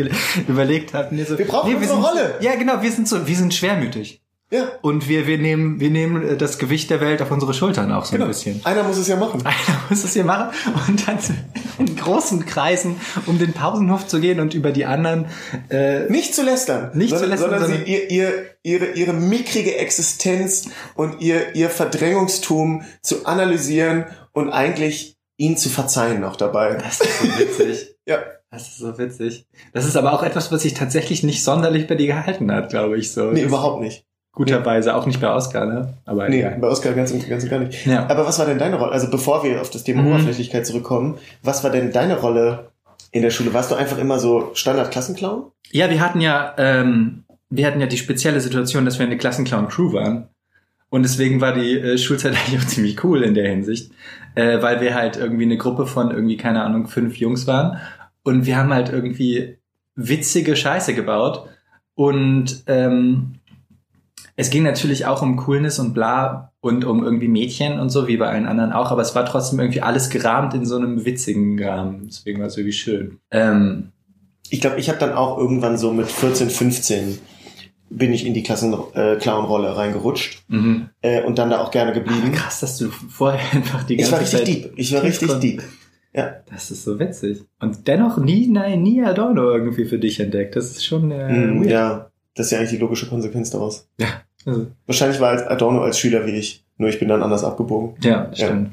[0.47, 1.11] überlegt habt.
[1.11, 2.35] Nee, so, Wir brauchen nee, unsere sind, Rolle.
[2.39, 4.23] Ja, genau, wir sind so, wir sind schwermütig.
[4.51, 7.91] Ja, Und wir, wir nehmen, wir nehmen äh, das Gewicht der Welt auf unsere Schultern
[7.91, 8.25] auch so genau.
[8.25, 8.61] ein bisschen.
[8.63, 9.41] Einer muss es ja machen.
[9.45, 9.55] Einer
[9.89, 10.53] muss es hier machen
[10.87, 11.17] und dann
[11.79, 15.25] in großen Kreisen um den Pausenhof zu gehen und über die anderen
[15.69, 18.31] äh, Nicht zu lästern, Nicht zu sondern, lästern, sondern, sondern- sie, ihr, ihr,
[18.61, 26.21] ihre, ihre mickrige Existenz und ihr, ihr Verdrängungstum zu analysieren und eigentlich ihnen zu verzeihen
[26.21, 26.75] noch dabei.
[26.75, 27.91] Das ist so witzig.
[28.07, 28.19] Ja.
[28.51, 29.47] Das ist so witzig.
[29.73, 32.97] Das ist aber auch etwas, was sich tatsächlich nicht sonderlich bei dir gehalten hat, glaube
[32.99, 33.31] ich so.
[33.31, 34.05] Nee, Das- überhaupt nicht.
[34.35, 35.93] Guterweise, auch nicht bei Oscar, ne?
[36.05, 36.57] Aber Nee, egal.
[36.59, 37.85] bei Oskar ganz und, ganz und gar nicht.
[37.85, 38.07] Ja.
[38.09, 38.91] Aber was war denn deine Rolle?
[38.91, 40.09] Also bevor wir auf das Thema Mhm.
[40.09, 42.69] Oberflächlichkeit zurückkommen, was war denn deine Rolle
[43.11, 43.53] in der Schule?
[43.53, 45.45] Warst du einfach immer so Standard-Klassenclown?
[45.71, 49.93] Ja, wir hatten ja, ähm, wir hatten ja die spezielle Situation, dass wir eine Klassenclown-Crew
[49.93, 50.27] waren.
[50.89, 53.91] Und deswegen war die äh, Schulzeit eigentlich auch ziemlich cool in der Hinsicht,
[54.35, 57.77] äh, weil wir halt irgendwie eine Gruppe von irgendwie, keine Ahnung, fünf Jungs waren.
[58.23, 59.57] Und wir haben halt irgendwie
[59.95, 61.47] witzige Scheiße gebaut.
[61.95, 63.35] Und ähm,
[64.35, 68.17] es ging natürlich auch um Coolness und bla und um irgendwie Mädchen und so, wie
[68.17, 71.61] bei allen anderen auch, aber es war trotzdem irgendwie alles gerahmt in so einem witzigen
[71.63, 72.03] Rahmen.
[72.07, 73.19] Deswegen war es irgendwie schön.
[73.31, 73.91] Ähm,
[74.49, 77.17] Ich glaube, ich habe dann auch irgendwann so mit 14, 15
[77.89, 80.89] bin ich in die Klassenclown-Rolle reingerutscht mhm.
[81.01, 82.31] äh, und dann da auch gerne geblieben.
[82.31, 84.47] Krass, dass du vorher einfach die Ich ganze war richtig Zeit...
[84.47, 84.73] deep.
[84.75, 85.63] Ich war richtig tiefgrund- deep.
[86.13, 86.33] Ja.
[86.51, 87.43] Das ist so witzig.
[87.61, 90.55] Und dennoch nie, nein, nie Adorno irgendwie für dich entdeckt.
[90.55, 91.69] Das ist schon äh, Mm, weird.
[91.71, 93.87] ja, das ist ja eigentlich die logische Konsequenz daraus.
[94.45, 97.95] Also, Wahrscheinlich war Adorno als Schüler wie ich, nur ich bin dann anders abgebogen.
[98.01, 98.71] ja, stimmt.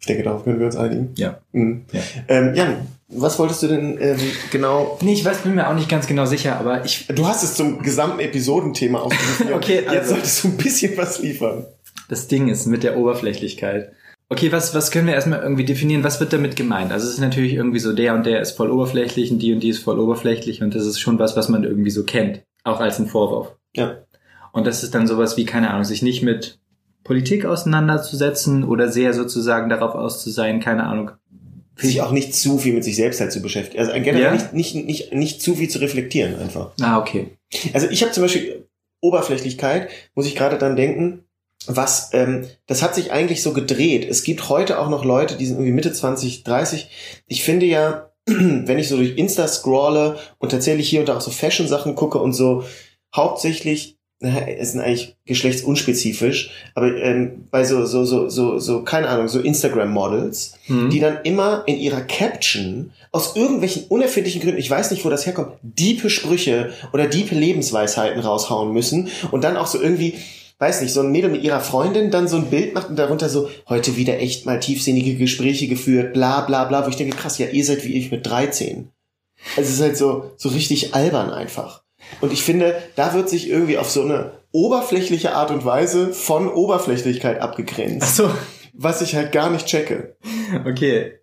[0.00, 1.10] Ich denke, darauf können wir uns einigen.
[1.14, 1.38] Ja.
[1.52, 1.82] Mhm.
[1.92, 2.00] Ja.
[2.26, 2.74] Ähm, Jan,
[3.08, 4.16] was wolltest du denn ähm,
[4.50, 4.98] genau?
[5.00, 7.06] Nee, ich weiß, bin mir auch nicht ganz genau sicher, aber ich...
[7.06, 9.52] Du hast es zum gesamten Episodenthema ausgeführt.
[9.54, 11.66] Okay, Jetzt also- solltest du ein bisschen was liefern.
[12.08, 13.92] Das Ding ist mit der Oberflächlichkeit.
[14.28, 16.02] Okay, was, was können wir erstmal irgendwie definieren?
[16.02, 16.90] Was wird damit gemeint?
[16.90, 19.60] Also es ist natürlich irgendwie so, der und der ist voll oberflächlich und die und
[19.60, 22.40] die ist voll oberflächlich und das ist schon was, was man irgendwie so kennt.
[22.64, 23.56] Auch als ein Vorwurf.
[23.74, 23.98] Ja.
[24.52, 26.58] Und das ist dann sowas wie, keine Ahnung, sich nicht mit
[27.04, 31.12] Politik auseinanderzusetzen oder sehr sozusagen darauf aus zu sein, keine Ahnung.
[31.74, 33.80] Sich auch nicht zu viel mit sich selbst halt zu beschäftigen.
[33.80, 34.32] Also generell Ja?
[34.32, 36.70] nicht, nicht, nicht, nicht zu viel zu reflektieren einfach.
[36.80, 37.38] Ah, okay.
[37.72, 38.68] Also ich habe zum Beispiel
[39.00, 41.24] Oberflächlichkeit, muss ich gerade dann denken,
[41.66, 44.06] was, ähm, das hat sich eigentlich so gedreht.
[44.08, 46.88] Es gibt heute auch noch Leute, die sind irgendwie Mitte 20, 30.
[47.26, 51.20] Ich finde ja, wenn ich so durch Insta scrolle und tatsächlich hier und da auch
[51.20, 52.64] so Fashion-Sachen gucke und so,
[53.14, 59.26] hauptsächlich, es sind eigentlich geschlechtsunspezifisch, aber ähm, bei so, so, so, so, so, keine Ahnung,
[59.28, 60.90] so Instagram-Models, Hm.
[60.90, 65.26] die dann immer in ihrer Caption aus irgendwelchen unerfindlichen Gründen, ich weiß nicht, wo das
[65.26, 70.14] herkommt, diepe Sprüche oder diepe Lebensweisheiten raushauen müssen und dann auch so irgendwie,
[70.62, 73.28] weiß nicht, so ein Mädel mit ihrer Freundin dann so ein Bild macht und darunter
[73.28, 77.36] so, heute wieder echt mal tiefsinnige Gespräche geführt, bla bla bla, wo ich denke, krass,
[77.38, 78.88] ja, ihr seid wie ich mit 13.
[79.56, 81.82] Also es ist halt so, so richtig albern einfach.
[82.20, 86.48] Und ich finde, da wird sich irgendwie auf so eine oberflächliche Art und Weise von
[86.48, 88.30] Oberflächlichkeit Ach abgegrenzt, so,
[88.72, 90.16] was ich halt gar nicht checke.
[90.64, 91.14] okay.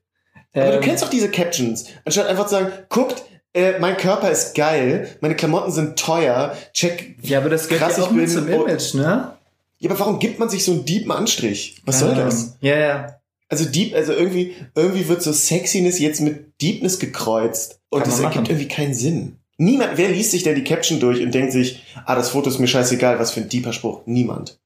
[0.54, 1.86] Aber du Ähm, kennst doch diese Captions.
[2.04, 7.16] Anstatt einfach zu sagen, guckt, äh, mein Körper ist geil, meine Klamotten sind teuer, check.
[7.22, 9.34] Ja, aber das gehört krass, ja auch mit zum Image, ne?
[9.80, 11.82] Ja, aber warum gibt man sich so einen deepen Anstrich?
[11.86, 12.58] Was soll Ähm, das?
[12.62, 13.16] Ja, ja.
[13.48, 17.80] Also deep, also irgendwie, irgendwie wird so Sexiness jetzt mit Deepness gekreuzt.
[17.90, 18.52] Und das man ergibt machen.
[18.52, 19.39] irgendwie keinen Sinn.
[19.62, 22.60] Niemand, wer liest sich denn die Caption durch und denkt sich, ah, das Foto ist
[22.60, 24.02] mir scheißegal, was für ein deeper Spruch?
[24.06, 24.58] Niemand.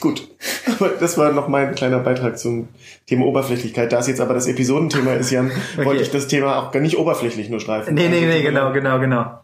[0.00, 0.26] Gut.
[0.66, 2.68] Aber das war noch mein kleiner Beitrag zum
[3.06, 3.92] Thema Oberflächlichkeit.
[3.92, 5.84] Da es jetzt aber das Episodenthema ist, Jan, Okay.
[5.86, 7.94] wollte ich das Thema auch gar nicht oberflächlich nur streifen.
[7.94, 9.40] Nee, nee, Also, nee, genau, genau, genau.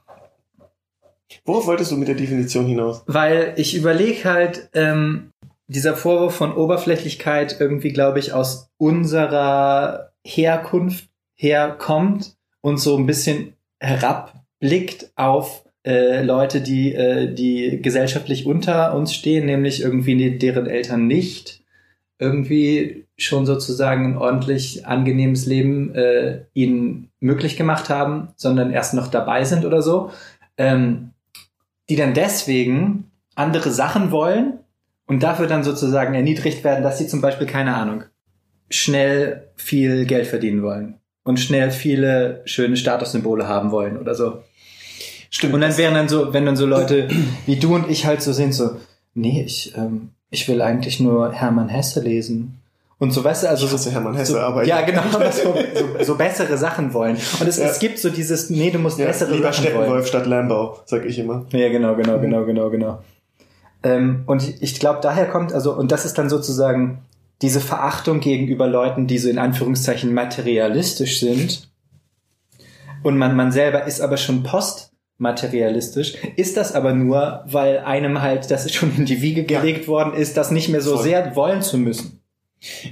[1.45, 3.03] Worauf wolltest du mit der Definition hinaus?
[3.07, 5.31] Weil ich überlege halt, ähm,
[5.69, 13.55] dieser Vorwurf von Oberflächlichkeit irgendwie, glaube ich, aus unserer Herkunft herkommt und so ein bisschen
[14.63, 20.67] herabblickt auf äh, Leute, die, äh, die gesellschaftlich unter uns stehen, nämlich irgendwie die- deren
[20.67, 21.61] Eltern nicht
[22.21, 29.09] irgendwie schon sozusagen ein ordentlich angenehmes Leben äh, ihnen möglich gemacht haben, sondern erst noch
[29.09, 30.11] dabei sind oder so.
[30.57, 31.11] Ähm,
[31.89, 34.61] die dann deswegen andere Sachen wollen
[35.07, 38.05] und dafür dann sozusagen erniedrigt werden, dass sie zum Beispiel, keine Ahnung,
[38.71, 44.45] schnell viel Geld verdienen wollen und schnell viele schöne Statussymbole haben wollen oder so.
[45.35, 45.55] Stimmt.
[45.55, 47.09] Und dann wären dann so, wenn dann so Leute
[47.47, 48.77] wie du und ich halt so sind, so,
[49.15, 52.59] nee, ich, ähm, ich will eigentlich nur Hermann Hesse lesen.
[52.99, 55.19] Und so, weißt du, also so, Hermann Hesse, so, aber ja, genau, so,
[55.99, 57.17] so, so bessere Sachen wollen.
[57.41, 57.65] Und es, Ja.
[57.67, 59.75] es gibt so dieses, nee, du musst ja, bessere lieber Sachen wollen.
[59.75, 61.47] Steppenwolf statt Lambau, sag ich immer.
[61.51, 62.23] Ja, genau, genau, Mhm.
[62.23, 62.99] genau, genau, genau.
[63.83, 66.99] Ähm, und ich, ich glaube, daher kommt, also, und das ist dann sozusagen
[67.41, 71.69] diese Verachtung gegenüber Leuten, die so in Anführungszeichen materialistisch sind.
[73.03, 74.45] Und man, man selber ist aber schon
[75.19, 79.61] postmaterialistisch, ist das aber nur, weil einem halt, das ist schon in die Wiege Ja.
[79.61, 81.05] gelegt worden ist, das nicht mehr so Voll.
[81.05, 82.19] sehr wollen zu müssen.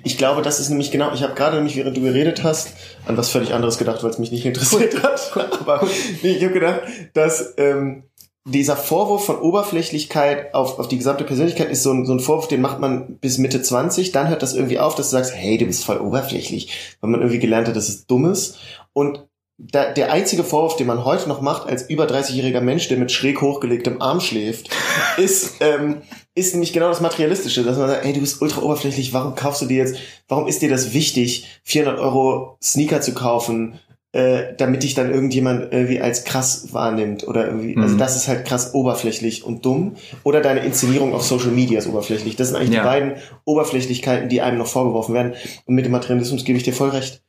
[0.03, 2.71] Ich glaube, das ist nämlich genau, ich habe gerade nämlich, während du geredet hast,
[3.07, 5.33] an was völlig anderes gedacht, weil es mich nicht interessiert hat.
[5.61, 5.87] Aber
[6.23, 6.81] nee, ich habe gedacht,
[7.15, 8.03] dass ähm,
[8.45, 12.49] dieser Vorwurf von Oberflächlichkeit auf, auf die gesamte Persönlichkeit ist so ein, so ein Vorwurf,
[12.49, 15.57] den macht man bis Mitte 20, dann hört das irgendwie auf, dass du sagst, hey,
[15.57, 18.57] du bist voll oberflächlich, weil man irgendwie gelernt hat, dass es dumm ist.
[18.93, 19.25] Und
[19.73, 23.13] da, der einzige Vorwurf, den man heute noch macht als über 30-jähriger Mensch, der mit
[23.13, 24.71] schräg hochgelegtem Arm schläft,
[25.19, 25.99] ist, ähm,
[26.35, 29.61] ist nämlich genau das Materialistische, dass man sagt, ey, du bist ultra oberflächlich, warum kaufst
[29.63, 29.97] du dir jetzt,
[30.29, 33.79] warum ist dir das wichtig, 400 Euro Sneaker zu kaufen,
[34.13, 37.99] äh, damit dich dann irgendjemand irgendwie als krass wahrnimmt oder irgendwie, also Mhm.
[37.99, 39.95] das ist halt krass oberflächlich und dumm
[40.25, 42.35] oder deine Inszenierung auf Social Media ist oberflächlich.
[42.35, 42.83] Das sind eigentlich Ja.
[42.83, 43.13] die beiden
[43.45, 45.35] Oberflächlichkeiten, die einem noch vorgeworfen werden
[45.67, 47.23] und mit dem Materialismus gebe ich dir voll recht.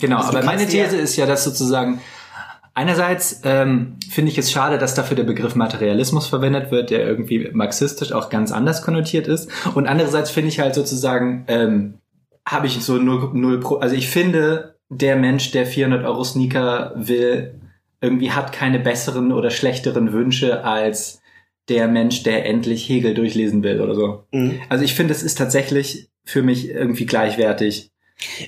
[0.00, 2.00] Genau, Also aber meine kannst ja- These ist ja, dass sozusagen
[2.74, 7.50] einerseits ähm, finde ich es schade, dass dafür der Begriff Materialismus verwendet wird, der irgendwie
[7.52, 9.48] marxistisch auch ganz anders konnotiert ist.
[9.74, 11.94] Und andererseits finde ich halt sozusagen, ähm,
[12.46, 16.92] habe ich so null, null Pro, also ich finde, der Mensch, der 400 Euro Sneaker
[16.96, 17.54] will,
[18.00, 21.22] irgendwie hat keine besseren oder schlechteren Wünsche als
[21.70, 24.24] der Mensch, der endlich Hegel durchlesen will oder so.
[24.32, 24.60] Mhm.
[24.68, 27.90] Also ich finde, es ist tatsächlich für mich irgendwie gleichwertig.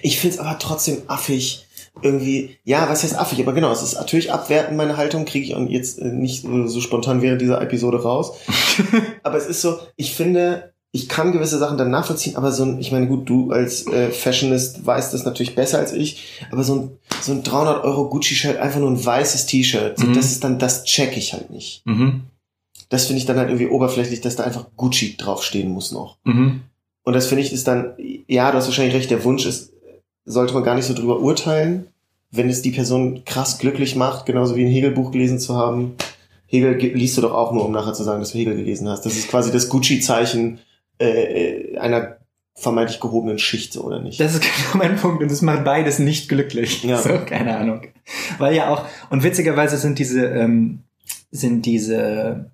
[0.02, 1.62] Ich find's aber trotzdem affig.
[2.02, 3.40] Irgendwie, ja, was heißt affig?
[3.40, 6.66] Aber genau, es ist natürlich abwertend, meine Haltung, kriege ich auch jetzt äh, nicht so,
[6.66, 8.32] so spontan während dieser Episode raus.
[9.22, 12.78] aber es ist so, ich finde, ich kann gewisse Sachen dann nachvollziehen, aber so ein,
[12.80, 16.74] ich meine, gut, du als äh, Fashionist weißt das natürlich besser als ich, aber so
[16.74, 16.90] ein,
[17.22, 20.12] so ein 300 Euro Gucci-Shirt, einfach nur ein weißes T-Shirt, so, Mhm.
[20.14, 21.80] das ist dann, das check ich halt nicht.
[21.86, 22.24] Mhm.
[22.90, 26.18] Das finde ich dann halt irgendwie oberflächlich, dass da einfach Gucci draufstehen muss noch.
[26.24, 26.60] Mhm.
[27.06, 27.94] Und das finde ich ist dann,
[28.26, 29.72] ja, du hast wahrscheinlich recht, der Wunsch ist,
[30.24, 31.86] sollte man gar nicht so drüber urteilen,
[32.32, 35.94] wenn es die Person krass glücklich macht, genauso wie ein Hegel-Buch gelesen zu haben.
[36.48, 38.88] Hegel ge- liest du doch auch nur, um nachher zu sagen, dass du Hegel gelesen
[38.88, 39.06] hast.
[39.06, 40.58] Das ist quasi das Gucci-Zeichen
[40.98, 42.16] äh, einer
[42.54, 44.18] vermeintlich gehobenen Schicht, so oder nicht?
[44.18, 44.42] Das ist
[44.72, 46.82] genau mein Punkt und das macht beides nicht glücklich.
[46.82, 46.98] Ja.
[47.02, 47.82] So, keine Ahnung.
[48.38, 50.80] Weil ja auch, und witzigerweise sind diese, ähm,
[51.30, 52.50] sind diese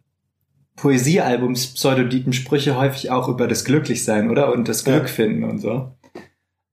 [0.76, 4.52] Poesiealbums Pseudoditen-Sprüche häufig auch über das Glücklichsein, oder?
[4.52, 4.84] Und das.
[4.84, 5.92] Glück finden und so.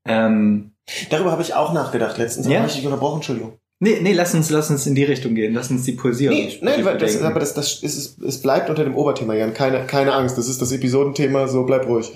[0.05, 0.71] Ähm,
[1.09, 2.47] Darüber habe ich auch nachgedacht letztens.
[2.47, 2.53] Ja?
[2.53, 2.59] Ja?
[2.59, 3.53] habe ich dich unterbrochen, Entschuldigung.
[3.79, 5.53] nee, nee, lass uns, lass uns in die Richtung gehen.
[5.53, 8.69] Lass uns die Poesie Nee, nein, weil das, aber das, das ist, es- es bleibt
[8.69, 9.53] unter dem Oberthema, Jan.
[9.53, 12.12] Keine, keine Angst, das ist das Episodenthema, so bleib ruhig.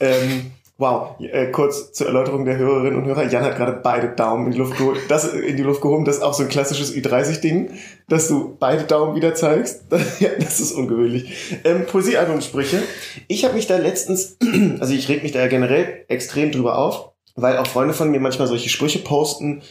[0.00, 3.24] Ähm, wow, äh, kurz zur Erläuterung der Hörerinnen und Hörer.
[3.30, 4.98] Jan hat gerade beide Daumen in die Luft geholt.
[5.08, 7.70] Das in die Luft gehoben, das ist auch so ein klassisches Ü30-Ding,
[8.08, 9.84] dass du beide Daumen wieder zeigst.
[9.90, 11.60] das ist ungewöhnlich.
[11.64, 12.82] Ähm, Poesiealbumsprüche.
[13.28, 14.38] Ich habe mich da letztens,
[14.80, 18.20] also ich reg mich da ja generell extrem drüber auf, weil auch Freunde von mir
[18.20, 19.62] manchmal solche Sprüche posten,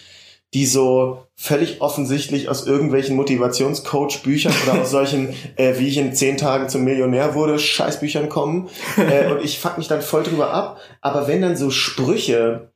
[0.54, 6.38] die so völlig offensichtlich aus irgendwelchen Motivationscoach-Büchern oder aus solchen, äh, wie ich in zehn
[6.38, 8.70] Tagen zum Millionär wurde, Scheißbüchern kommen.
[8.98, 10.80] Äh, und ich fuck mich dann voll drüber ab.
[11.02, 12.72] Aber wenn dann so Sprüche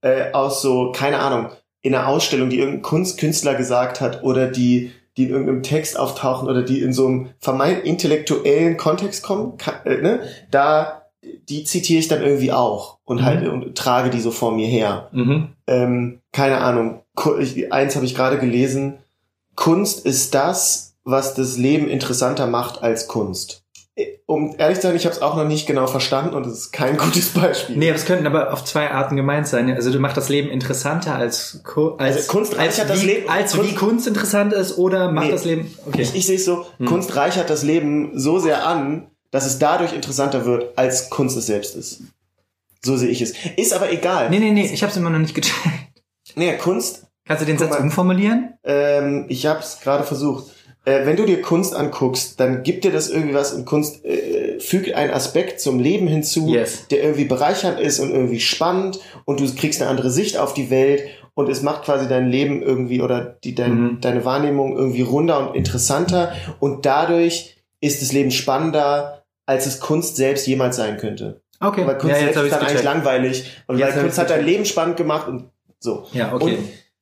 [0.00, 1.50] äh, aus so, keine Ahnung,
[1.82, 6.48] in einer Ausstellung, die irgendein Kunstkünstler gesagt hat oder die die in irgendeinem Text auftauchen
[6.48, 10.22] oder die in so einem vermeint intellektuellen Kontext kommen, ka- äh, ne?
[10.52, 10.97] da
[11.48, 13.24] die zitiere ich dann irgendwie auch und Mhm.
[13.24, 15.48] halt und trage die so vor mir her Mhm.
[15.66, 17.02] ähm, keine Ahnung,
[17.70, 18.98] eins habe ich gerade gelesen,
[19.54, 23.62] Kunst ist das, was das Leben interessanter macht als Kunst.
[23.96, 26.52] Äh, Um ehrlich zu sein, ich habe es auch noch nicht genau verstanden und es
[26.52, 27.76] ist kein gutes Beispiel.
[27.76, 29.68] Nee, aber es könnten aber auf zwei Arten gemeint sein.
[29.74, 33.06] Also du machst das Leben interessanter als, Ku- als, Also Kunst als, reichert das wie,
[33.06, 35.32] Leben- als Kunst- wie Kunst interessant ist oder macht Nee.
[35.32, 36.02] das Leben, okay.
[36.02, 36.86] Ich, ich sehe es so, Hm.
[36.86, 41.46] Kunst reichert das Leben so sehr an, dass es dadurch interessanter wird, als Kunst es
[41.46, 42.00] selbst ist.
[42.84, 43.34] So sehe ich es.
[43.56, 44.30] Ist aber egal.
[44.30, 45.56] nee, nee, nee, ich hab's immer noch nicht gecheckt.
[46.36, 47.80] Nee, Kunst Kannst du den Satz mal.
[47.80, 48.54] umformulieren?
[48.64, 50.52] Ähm, ich habe es gerade versucht.
[50.84, 54.58] Äh, wenn du dir Kunst anguckst, dann gibt dir das irgendwie was und Kunst äh,
[54.60, 56.86] fügt einen Aspekt zum Leben hinzu, Yes.
[56.88, 60.70] der irgendwie bereichernd ist und irgendwie spannend und du kriegst eine andere Sicht auf die
[60.70, 61.02] Welt
[61.34, 64.00] und es macht quasi dein Leben irgendwie oder die, dein, Mhm.
[64.00, 69.17] deine Wahrnehmung irgendwie runder und interessanter und dadurch ist das Leben spannender,
[69.48, 71.40] als es Kunst selbst jemals sein könnte.
[71.60, 71.84] Okay.
[71.86, 72.84] Weil Kunst ja, jetzt selbst hab ist ich's dann eigentlich gecheckt.
[72.84, 74.44] langweilig und Jetzt weil hab Kunst ich's hat dein.
[74.44, 75.44] Leben spannend gemacht und
[75.80, 76.06] so.
[76.12, 76.56] Ja, okay.
[76.56, 76.58] Und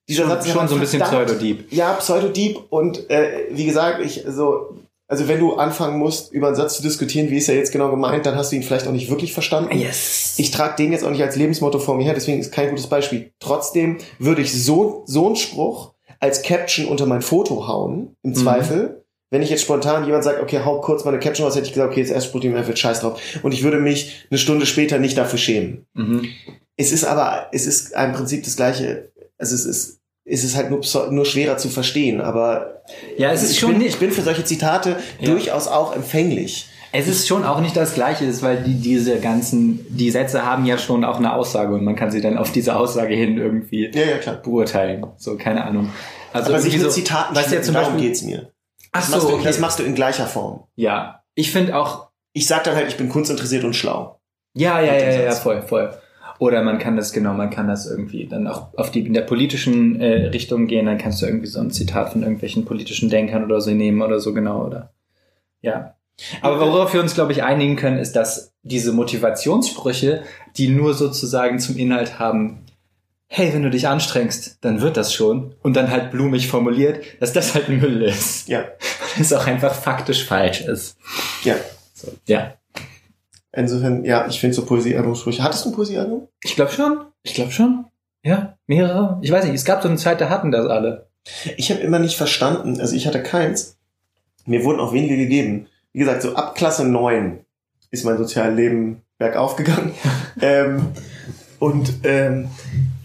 [0.09, 1.73] dieser schon, Satz ist schon so ein bisschen Pseudodieb.
[1.73, 4.77] ja, Pseudodieb und äh, wie gesagt, ich so,
[5.09, 7.91] also wenn du anfangen musst, über einen Satz zu diskutieren, wie ist er jetzt genau
[7.91, 9.77] gemeint, dann hast du ihn vielleicht auch nicht wirklich verstanden.
[9.77, 10.35] Yes.
[10.39, 12.87] Ich trage den jetzt auch nicht als Lebensmotto vor mir her, deswegen ist kein gutes
[12.87, 13.33] Beispiel.
[13.41, 18.35] Trotzdem würde ich so, so einen Spruch als Caption unter mein Foto hauen, im Mhm.
[18.37, 19.05] Zweifel.
[19.31, 21.73] Wenn ich jetzt spontan jemand sagt, okay, hau kurz mal eine Caption raus, hätte ich
[21.73, 23.21] gesagt, okay, jetzt erst mir wird scheiß drauf.
[23.43, 25.87] Und ich würde mich eine Stunde später nicht dafür schämen.
[25.95, 26.29] Mhm.
[26.77, 29.11] Es ist aber, es ist im Prinzip das gleiche.
[29.39, 32.83] Also es ist, es ist halt nur, nur schwerer zu verstehen, aber
[33.17, 35.31] Ja, es ist ich schon bin, ich bin für solche Zitate Ja.
[35.31, 36.69] durchaus auch empfänglich.
[36.93, 40.65] es ist schon auch nicht das Gleiche, ist, weil die, diese ganzen, die Sätze haben
[40.67, 43.91] ja schon auch eine Aussage und man kann sie dann auf diese Aussage hin irgendwie
[43.93, 45.05] Ja, ja, beurteilen.
[45.17, 45.91] So, keine Ahnung.
[46.33, 48.51] Also aber sich mit so, Zitaten weißt du ja zum darum Beispiel, geht's mir.
[48.97, 49.45] Ach Das, so, machst du, okay.
[49.45, 50.65] das machst du in gleicher Form.
[50.77, 51.23] ja.
[51.39, 54.21] Ich finde auch, Ich sag dann halt, ich bin kunstinteressiert und schlau.
[54.55, 55.43] Ja, ja, ja, ja, Satz.
[55.43, 55.91] voll, voll.
[56.39, 59.23] Oder man kann das, genau, man kann das irgendwie dann auch auf die in der
[59.23, 63.45] politischen äh, Richtung gehen, dann kannst du irgendwie so ein Zitat von irgendwelchen politischen Denkern
[63.45, 64.93] oder so nehmen oder so, genau, oder?
[65.63, 65.95] Ja.
[66.43, 70.23] Aber worauf wir uns, glaube ich, einigen können, ist, dass diese Motivationssprüche,
[70.57, 72.65] die nur sozusagen zum Inhalt haben,
[73.29, 77.33] hey, wenn du dich anstrengst, dann wird das schon, und dann halt blumig formuliert, dass
[77.33, 78.49] das halt Müll ist.
[78.49, 78.65] Ja,
[79.21, 80.97] es auch einfach faktisch falsch ist.
[81.45, 81.57] ja.
[81.95, 82.55] So, ja.
[83.53, 85.43] Insofern, ja, ich finde so Poesiealbumsprüche.
[85.43, 86.29] Hattest du ein Poesiealbum?
[86.43, 87.07] Ich glaube schon.
[87.23, 87.87] Ich glaube schon.
[88.23, 89.19] Ja, mehrere.
[89.23, 91.09] Ich weiß nicht, es gab so eine Zeit, da hatten das alle.
[91.57, 93.79] Ich habe immer nicht verstanden, also ich hatte keins.
[94.45, 95.69] Mir wurden auch wenige gegeben.
[95.93, 97.41] Wie gesagt, so ab Klasse 9
[97.91, 99.95] ist mein Sozialleben bergauf gegangen.
[100.43, 100.89] ähm,
[101.59, 102.49] und ähm,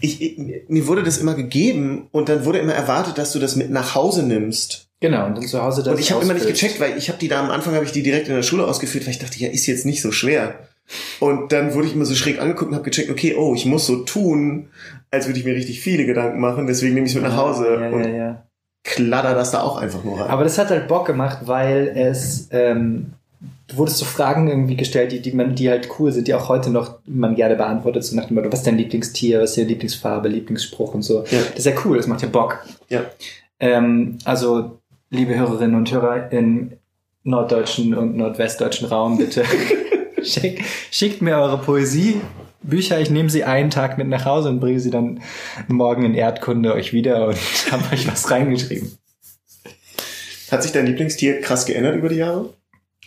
[0.00, 0.38] ich, ich,
[0.68, 3.94] mir wurde das immer gegeben und dann wurde immer erwartet, dass du das mit nach
[3.94, 4.88] Hause nimmst.
[5.00, 7.18] Genau, und dann zu Hause das und ich habe immer nicht gecheckt, weil ich habe
[7.18, 9.38] die da am Anfang habe ich die direkt in der Schule ausgeführt, weil ich dachte,
[9.38, 10.54] ja, ist jetzt nicht so schwer.
[11.20, 13.86] Und dann wurde ich immer so schräg angeguckt und habe gecheckt, okay, oh, ich muss
[13.86, 14.68] so tun,
[15.10, 17.78] als würde ich mir richtig viele Gedanken machen, deswegen nehme ich es mit nach Hause
[17.80, 18.46] Ja, und ja, ja.
[18.84, 20.28] kladder das da auch einfach nur rein.
[20.30, 23.12] Aber das hat halt Bock gemacht, weil es, ähm,
[23.68, 26.48] du wurdest so Fragen irgendwie gestellt, die, die man, die halt cool sind, die auch
[26.48, 29.58] heute noch man gerne beantwortet, so nach dem Motto, was ist dein Lieblingstier, was ist
[29.58, 31.24] deine Lieblingsfarbe, Lieblingsspruch und so.
[31.30, 31.40] Ja.
[31.50, 32.64] Das ist ja cool, das macht ja Bock.
[32.88, 33.04] Ja.
[33.60, 34.78] Ähm, also,
[35.10, 36.72] liebe Hörerinnen und Hörer im
[37.24, 39.44] norddeutschen und nordwestdeutschen Raum, bitte
[40.22, 42.20] Schick, schickt mir eure Poesie.
[42.62, 45.20] Bücher, ich nehme sie einen Tag mit nach Hause und bringe sie dann
[45.66, 47.36] morgen in Erdkunde euch wieder und
[47.72, 48.96] habe euch was reingeschrieben.
[50.50, 52.50] Hat sich dein Lieblingstier krass geändert über die Jahre?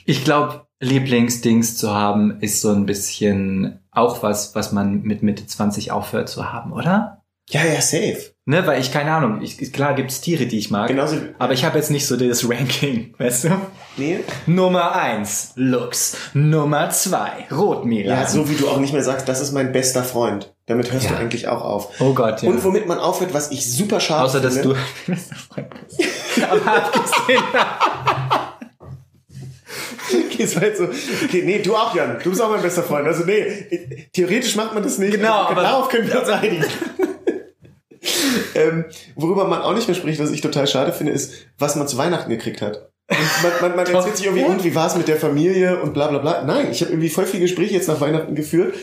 [0.05, 5.45] Ich glaube, Lieblingsdings zu haben, ist so ein bisschen auch was, was man mit Mitte
[5.45, 7.21] 20 aufhört zu haben, oder?
[7.49, 8.33] Ja, ja, safe.
[8.47, 11.15] Ne, weil ich keine Ahnung, ich, klar gibt's Tiere, die ich mag, Genauso.
[11.39, 13.49] aber ich habe jetzt nicht so das Ranking, weißt du?
[13.97, 14.19] Nee?
[14.45, 18.19] Nummer eins Lux, Nummer zwei Rotmilan.
[18.19, 20.53] Ja, so wie du auch nicht mehr sagst, das ist mein bester Freund.
[20.67, 21.19] Damit hörst du Ja.
[21.19, 21.89] eigentlich auch auf.
[21.99, 22.49] Oh Gott, ja.
[22.49, 24.69] Und womit man aufhört, was ich super schade Außer, dass finde.
[24.69, 26.01] du mein bester Freund bist.
[26.51, 27.43] aber abgesehen
[30.09, 30.83] Okay, es war jetzt so,
[31.25, 32.17] okay, nee, du auch, Jan.
[32.23, 33.07] Du bist auch mein bester Freund.
[33.07, 35.13] Also nee, theoretisch macht man das nicht.
[35.13, 36.65] Genau, aber- darauf können wir uns einigen.
[38.55, 41.87] ähm, worüber man auch nicht mehr spricht, was ich total schade finde, ist, was man
[41.87, 42.89] zu Weihnachten gekriegt hat.
[43.09, 45.93] Und man, man, man erzählt sich irgendwie, und wie war es mit der Familie und
[45.93, 46.43] bla bla bla.
[46.43, 48.75] Nein, ich habe irgendwie voll viel Gespräche jetzt nach Weihnachten geführt.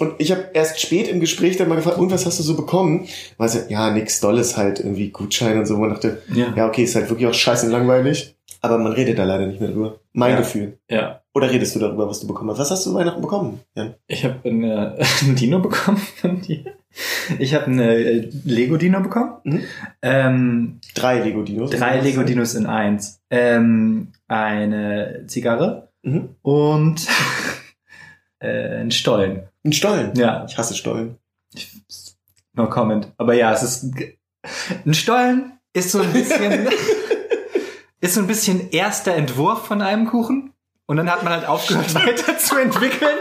[0.00, 2.54] Und ich habe erst spät im Gespräch dann mal gefragt, und was hast du so
[2.54, 3.08] bekommen?
[3.36, 5.74] War so, ja, nix Dolles halt, irgendwie Gutschein und so.
[5.74, 6.52] Und man dachte, Ja.
[6.56, 8.36] ja, okay, ist halt wirklich auch scheiße langweilig.
[8.60, 10.00] Aber man redet da leider nicht mehr drüber.
[10.12, 10.38] Mein Ja.
[10.38, 10.78] Gefühl.
[10.90, 12.58] Ja, Oder redest du darüber, was du bekommen hast?
[12.58, 13.94] Was hast du Weihnachten bekommen, Jan?
[14.08, 16.64] ich habe eine, ein Dino bekommen von dir.
[17.38, 19.34] Ich habe eine äh, Lego-Dino bekommen.
[19.44, 19.62] Mhm.
[20.02, 21.70] Ähm, Drei Lego-Dinos.
[21.70, 23.20] drei Lego-Dinos in eins.
[23.30, 26.30] Ähm, eine Zigarre Mhm.
[26.42, 27.06] und
[28.40, 29.42] äh, ein Stollen.
[29.64, 30.12] Ein Stollen.
[30.16, 31.16] Ja, Ich hasse Stollen.
[32.54, 33.12] no comment.
[33.18, 33.92] Aber ja, es ist
[34.86, 36.66] ein Stollen ist so ein bisschen
[38.00, 40.52] ist so ein bisschen erster Entwurf von einem Kuchen
[40.86, 43.16] und dann hat man halt aufgehört weiter zu entwickeln.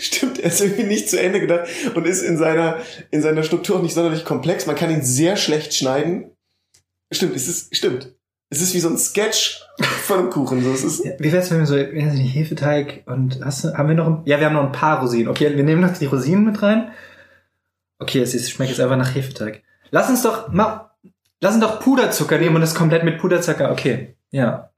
[0.00, 2.78] Stimmt, er ist irgendwie nicht zu Ende gedacht und ist in seiner,
[3.10, 4.66] in seiner Struktur auch nicht sonderlich komplex.
[4.66, 6.30] Man kann ihn sehr schlecht schneiden.
[7.10, 8.14] Stimmt, es ist, stimmt.
[8.50, 9.62] Es ist wie so ein Sketch
[10.04, 10.62] von einem Kuchen.
[10.62, 13.88] So, es ist, Wie wär's, wenn wir so weiß nicht, Hefeteig und hast du, haben
[13.88, 15.28] wir noch ein, ja, wir haben noch ein paar Rosinen.
[15.28, 16.90] Okay, wir nehmen noch die Rosinen mit rein.
[17.98, 19.62] Okay, es ist, schmeckt jetzt einfach nach Hefeteig.
[19.90, 20.90] Lass uns doch mal,
[21.40, 23.70] lass uns doch Puderzucker nehmen und das komplett mit Puderzucker.
[23.72, 24.70] Okay, ja,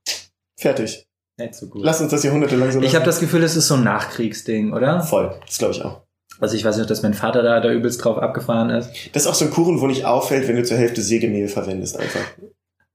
[0.56, 1.06] fertig.
[1.38, 1.82] nicht so gut.
[1.84, 3.06] Lass uns das jahrhundertelang so ich habe lassen.
[3.06, 5.02] das Gefühl, es ist so ein Nachkriegsding, oder?
[5.02, 5.34] Voll.
[5.46, 6.02] Das glaube ich auch.
[6.38, 8.90] Also ich weiß nicht, dass mein Vater da, da übelst drauf abgefahren ist.
[9.12, 11.98] Das ist auch so ein Kuchen, wo nicht auffällt, wenn du zur Hälfte Sägemehl verwendest
[11.98, 12.20] einfach.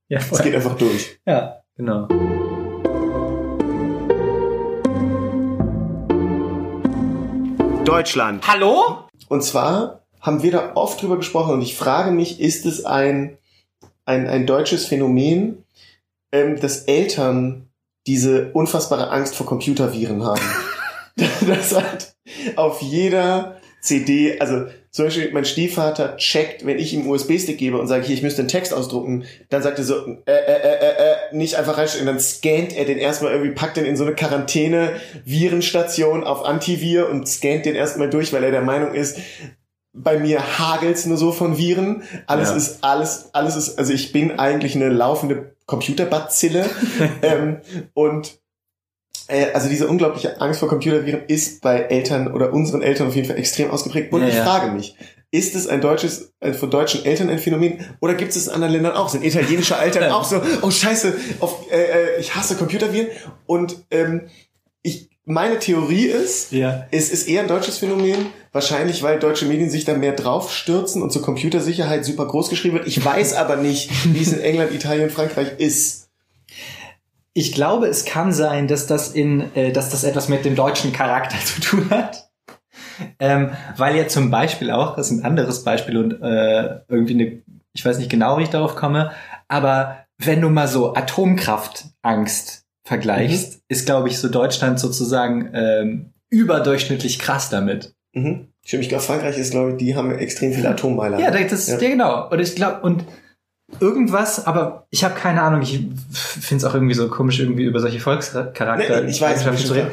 [0.08, 0.40] Ja, Es voll.
[0.42, 1.20] geht einfach durch.
[1.28, 2.08] ja, genau.
[7.86, 8.48] Deutschland.
[8.48, 9.08] Hallo?
[9.30, 13.38] Und zwar haben wir da oft drüber gesprochen und ich frage mich, ist es ein,
[14.06, 15.64] ein, ein deutsches Phänomen,
[16.32, 17.68] ähm, dass Eltern
[18.08, 20.42] diese unfassbare Angst vor Computerviren haben?
[21.48, 22.16] das hat
[22.56, 27.86] auf jeder CD, also zum Beispiel mein Stiefvater checkt, wenn ich ihm USB-Stick gebe und
[27.88, 30.88] sage, hier, ich müsste einen Text ausdrucken, dann sagt er so, äh, äh, äh, äh,
[30.88, 34.16] äh, nicht einfach reinstellen, dann scannt er den erstmal irgendwie, packt den in so eine
[34.16, 39.20] Quarantäne-Virenstation auf Antivir und scannt den erstmal durch, weil er der Meinung ist,
[39.96, 42.04] bei mir hagelt's nur so von Viren.
[42.28, 42.56] Alles Ja.
[42.56, 46.70] ist, alles, alles ist, also ich bin eigentlich eine laufende Computerbazille.
[47.22, 47.58] ähm,
[47.94, 48.40] und
[49.28, 53.28] äh, also diese unglaubliche Angst vor Computerviren ist bei Eltern oder unseren Eltern auf jeden
[53.28, 54.14] Fall extrem ausgeprägt.
[54.14, 54.44] Und Ja, ich ja.
[54.44, 54.96] frage mich,
[55.32, 58.74] ist es ein deutsches, ein von deutschen Eltern ein Phänomen oder gibt es in anderen
[58.74, 59.10] Ländern auch?
[59.10, 61.76] Sind italienische Eltern auch so, oh scheiße, auf, äh,
[62.16, 63.08] äh, ich hasse Computerviren
[63.46, 64.28] und ähm,
[64.82, 66.86] ich, meine Theorie ist, Ja.
[66.92, 71.12] es ist eher ein deutsches Phänomen, wahrscheinlich weil deutsche Medien sich da mehr draufstürzen und
[71.12, 72.88] zur Computersicherheit super groß geschrieben wird.
[72.88, 76.10] Ich weiß aber nicht, wie es in England, Italien, Frankreich ist.
[77.34, 80.94] Ich glaube, es kann sein, dass das in, äh, dass das etwas mit dem deutschen
[80.94, 82.30] Charakter zu tun hat.
[83.20, 87.42] Ähm, weil ja zum Beispiel auch, das ist ein anderes Beispiel und äh, irgendwie eine,
[87.74, 89.12] ich weiß nicht genau, wie ich darauf komme,
[89.50, 97.20] aber wenn du mal so Atomkraftangst vergleichst, ist, glaube ich, so Deutschland sozusagen ähm, überdurchschnittlich
[97.20, 97.96] krass damit.
[98.14, 98.48] Mhm.
[98.64, 101.20] Stimmt, ich glaube, Frankreich ist, glaube ich, die haben extrem viele Atommeiler.
[101.20, 101.80] Ja, das ist Ja.
[101.80, 101.90] ja.
[101.90, 102.30] genau.
[102.30, 103.04] Und ich glaube, und
[103.80, 105.80] irgendwas, aber ich habe keine Ahnung, ich
[106.12, 109.90] finde es auch irgendwie so komisch, irgendwie über solche Volkscharakter Nee, ich weiß, zu reden.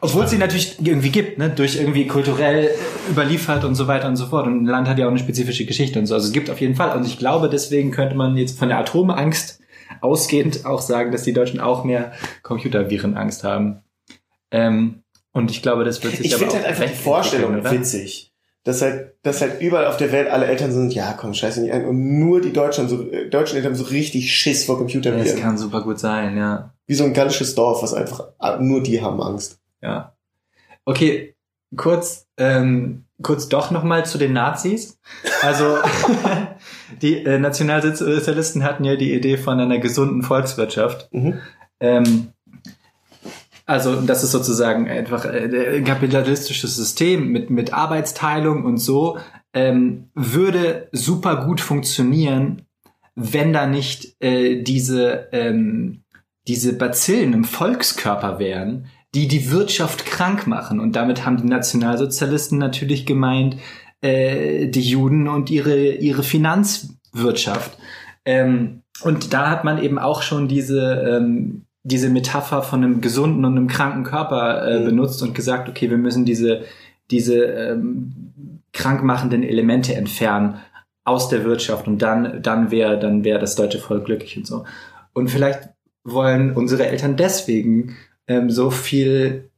[0.00, 1.50] Obwohl es sie natürlich irgendwie gibt, ne?
[1.50, 2.70] Durch irgendwie kulturell
[3.10, 4.46] überliefert und so weiter und so fort.
[4.46, 6.14] Und ein Land hat ja auch eine spezifische Geschichte und so.
[6.14, 6.96] Also es gibt auf jeden Fall.
[6.96, 9.60] Und ich glaube, deswegen könnte man jetzt von der Atomangst
[10.00, 13.82] ausgehend auch sagen, dass die Deutschen auch mehr Computervirenangst haben.
[14.50, 17.64] Ähm, und ich glaube, das wird sich Ich aber finde auch halt einfach die Vorstellung
[17.70, 18.32] witzig.
[18.64, 21.72] Dass halt, dass halt überall auf der Welt alle Eltern sind, ja, komm, scheiße nicht
[21.72, 21.84] ein.
[21.84, 24.92] Und nur die Deutschen, so, äh, deutschen Eltern haben so richtig Schiss vor Ja, Das
[24.92, 25.40] Computerviren.
[25.40, 26.72] kann super gut sein, ja.
[26.86, 29.60] Wie so ein gallisches Dorf, was einfach, ah, nur die haben Angst.
[29.82, 30.16] Ja.
[30.84, 31.36] Okay,
[31.76, 34.98] kurz, ähm, kurz doch nochmal zu den Nazis.
[35.42, 35.76] Also
[37.02, 41.08] die äh, Nationalsozialisten hatten ja die Idee von einer gesunden Volkswirtschaft.
[41.12, 41.40] Mhm.
[41.80, 42.28] Ähm,
[43.68, 49.18] Also das ist sozusagen einfach äh, ein kapitalistisches System mit, mit Arbeitsteilung und so,
[49.52, 52.62] ähm, würde super gut funktionieren,
[53.16, 56.02] wenn da nicht äh, diese, ähm,
[56.46, 60.78] diese Bazillen im Volkskörper wären, die die Wirtschaft krank machen.
[60.78, 63.56] Und damit haben die Nationalsozialisten natürlich gemeint,
[64.06, 67.76] äh, die Juden und ihre, ihre Finanzwirtschaft.
[68.24, 73.44] Ähm, und da hat man eben auch schon diese, ähm, diese Metapher von einem gesunden
[73.44, 74.84] und einem kranken Körper äh, Mhm.
[74.86, 76.62] benutzt und gesagt, okay, wir müssen diese,
[77.10, 78.12] diese ähm,
[78.72, 80.56] krankmachenden Elemente entfernen
[81.04, 84.64] aus der Wirtschaft und dann, dann wäre dann wäre das deutsche Volk glücklich und so.
[85.12, 85.68] Und vielleicht
[86.04, 87.96] wollen unsere Eltern deswegen
[88.26, 89.50] ähm, so viel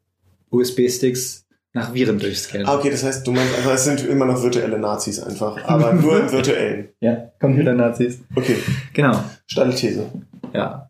[0.51, 1.47] USB-Sticks
[1.79, 2.66] nach Viren durchscannen.
[2.66, 5.93] Ah, okay, das heißt, du meinst einfach, es sind immer noch virtuelle Nazis einfach, aber
[6.03, 6.89] nur im virtuellen.
[7.01, 8.18] Ja, Computer-Nazis.
[8.35, 8.57] Okay,
[8.95, 10.07] Genau, steile These.
[10.55, 10.85] ja.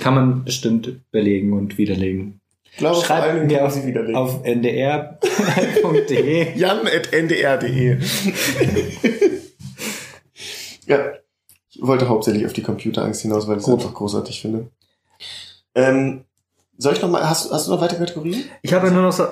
[0.00, 2.40] Kann man bestimmt belegen und widerlegen.
[2.72, 4.16] Ich glaube, vor Schreibt allen Dingen mir auf, sie widerlegen.
[4.16, 5.18] auf ndr.de.
[6.58, 7.98] jan.ndr.de
[10.86, 11.12] Ja,
[11.68, 14.68] ich wollte hauptsächlich auf die Computerangst hinaus, weil ich es einfach großartig finde.
[15.74, 16.24] Ähm,
[16.78, 18.44] soll ich noch mal, hast, hast du noch weitere Kategorien?
[18.62, 19.24] Ich habe nur noch so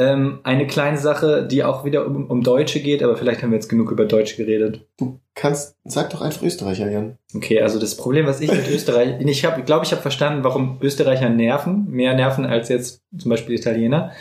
[0.00, 3.56] ähm, eine kleine Sache, die auch wieder um, um Deutsche geht, aber vielleicht haben wir
[3.56, 4.86] jetzt genug über Deutsche geredet.
[4.96, 7.18] Du kannst, sag doch einfach Österreicher, Jan.
[7.34, 10.78] Okay, also das Problem, was ich mit Österreich, ich habe, glaube ich, habe verstanden, warum
[10.80, 14.12] Österreicher nerven, mehr nerven als jetzt zum Beispiel Italiener,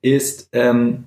[0.00, 1.04] ist ähm,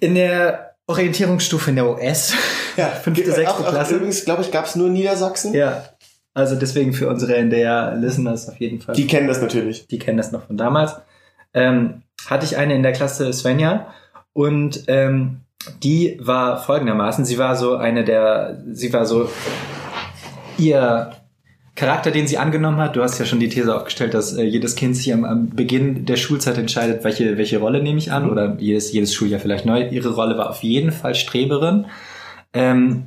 [0.00, 2.34] in der Orientierungsstufe in der OS,
[2.76, 3.94] Ja, fünfte, sechste Klasse.
[3.94, 5.54] Übrigens, glaube ich, gab es nur in Niedersachsen.
[5.54, 5.84] Ja,
[6.32, 8.96] also deswegen für unsere NDR-Listeners auf jeden Fall.
[8.96, 9.86] Die kennen das natürlich.
[9.86, 10.96] die kennen das noch von damals,
[11.52, 13.88] ähm, hatte ich eine in der Klasse Svenja
[14.32, 15.40] und ähm,
[15.82, 19.28] die war folgendermaßen, sie war so eine der, sie war so
[20.58, 21.12] ihr
[21.74, 22.94] Charakter, den sie angenommen hat.
[22.94, 26.04] Du hast ja schon die These aufgestellt, dass äh, jedes Kind sich am, am Beginn
[26.04, 29.88] der Schulzeit entscheidet, welche, welche Rolle nehme ich an oder jedes, jedes Schuljahr vielleicht neu.
[29.88, 31.86] Ihre Rolle war auf jeden Fall Streberin.
[32.52, 33.06] Ähm,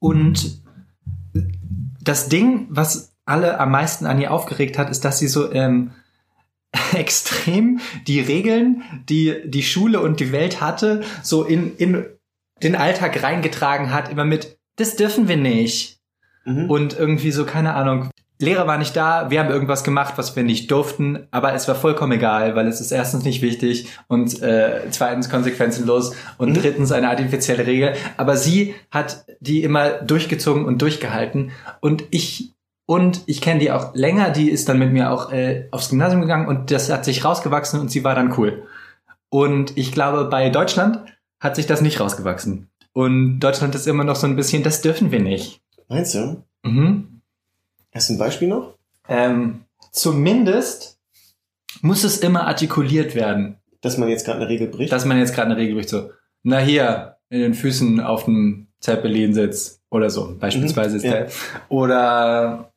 [0.00, 0.60] und
[2.02, 5.92] das Ding, was alle am meisten an ihr aufgeregt hat, ist, dass sie so ähm,
[6.94, 12.04] extrem die Regeln, die die Schule und die Welt hatte, so in, in
[12.62, 15.98] den Alltag reingetragen hat, immer mit, das dürfen wir nicht.
[16.44, 16.70] Mhm.
[16.70, 18.10] Und irgendwie so, keine Ahnung,
[18.40, 21.76] Lehrer war nicht da, wir haben irgendwas gemacht, was wir nicht durften, aber es war
[21.76, 26.54] vollkommen egal, weil es ist erstens nicht wichtig und äh, zweitens konsequenzenlos und Mhm.
[26.54, 27.94] drittens eine artifizielle Regel.
[28.16, 32.53] Aber sie hat die immer durchgezogen und durchgehalten und ich
[32.86, 36.20] und ich kenne die auch länger, die ist dann mit mir auch äh, aufs Gymnasium
[36.22, 38.66] gegangen und das hat sich rausgewachsen und sie war dann cool.
[39.30, 40.98] Und ich glaube, bei Deutschland
[41.40, 42.68] hat sich das nicht rausgewachsen.
[42.92, 45.60] Und Deutschland ist immer noch so ein bisschen, das dürfen wir nicht.
[45.88, 46.42] Meinst du?
[46.62, 47.20] Mhm.
[47.92, 48.74] Hast du ein Beispiel noch?
[49.08, 50.98] Ähm, zumindest
[51.82, 54.92] muss es immer artikuliert werden, Dass man jetzt gerade eine Regel bricht?
[54.92, 56.10] dass man jetzt gerade eine Regel bricht, so,
[56.42, 61.16] na hier, in den Füßen auf dem Zeppelin sitzt oder so, beispielsweise ist Mhm, ja.
[61.16, 61.28] der.
[61.68, 62.72] Oder,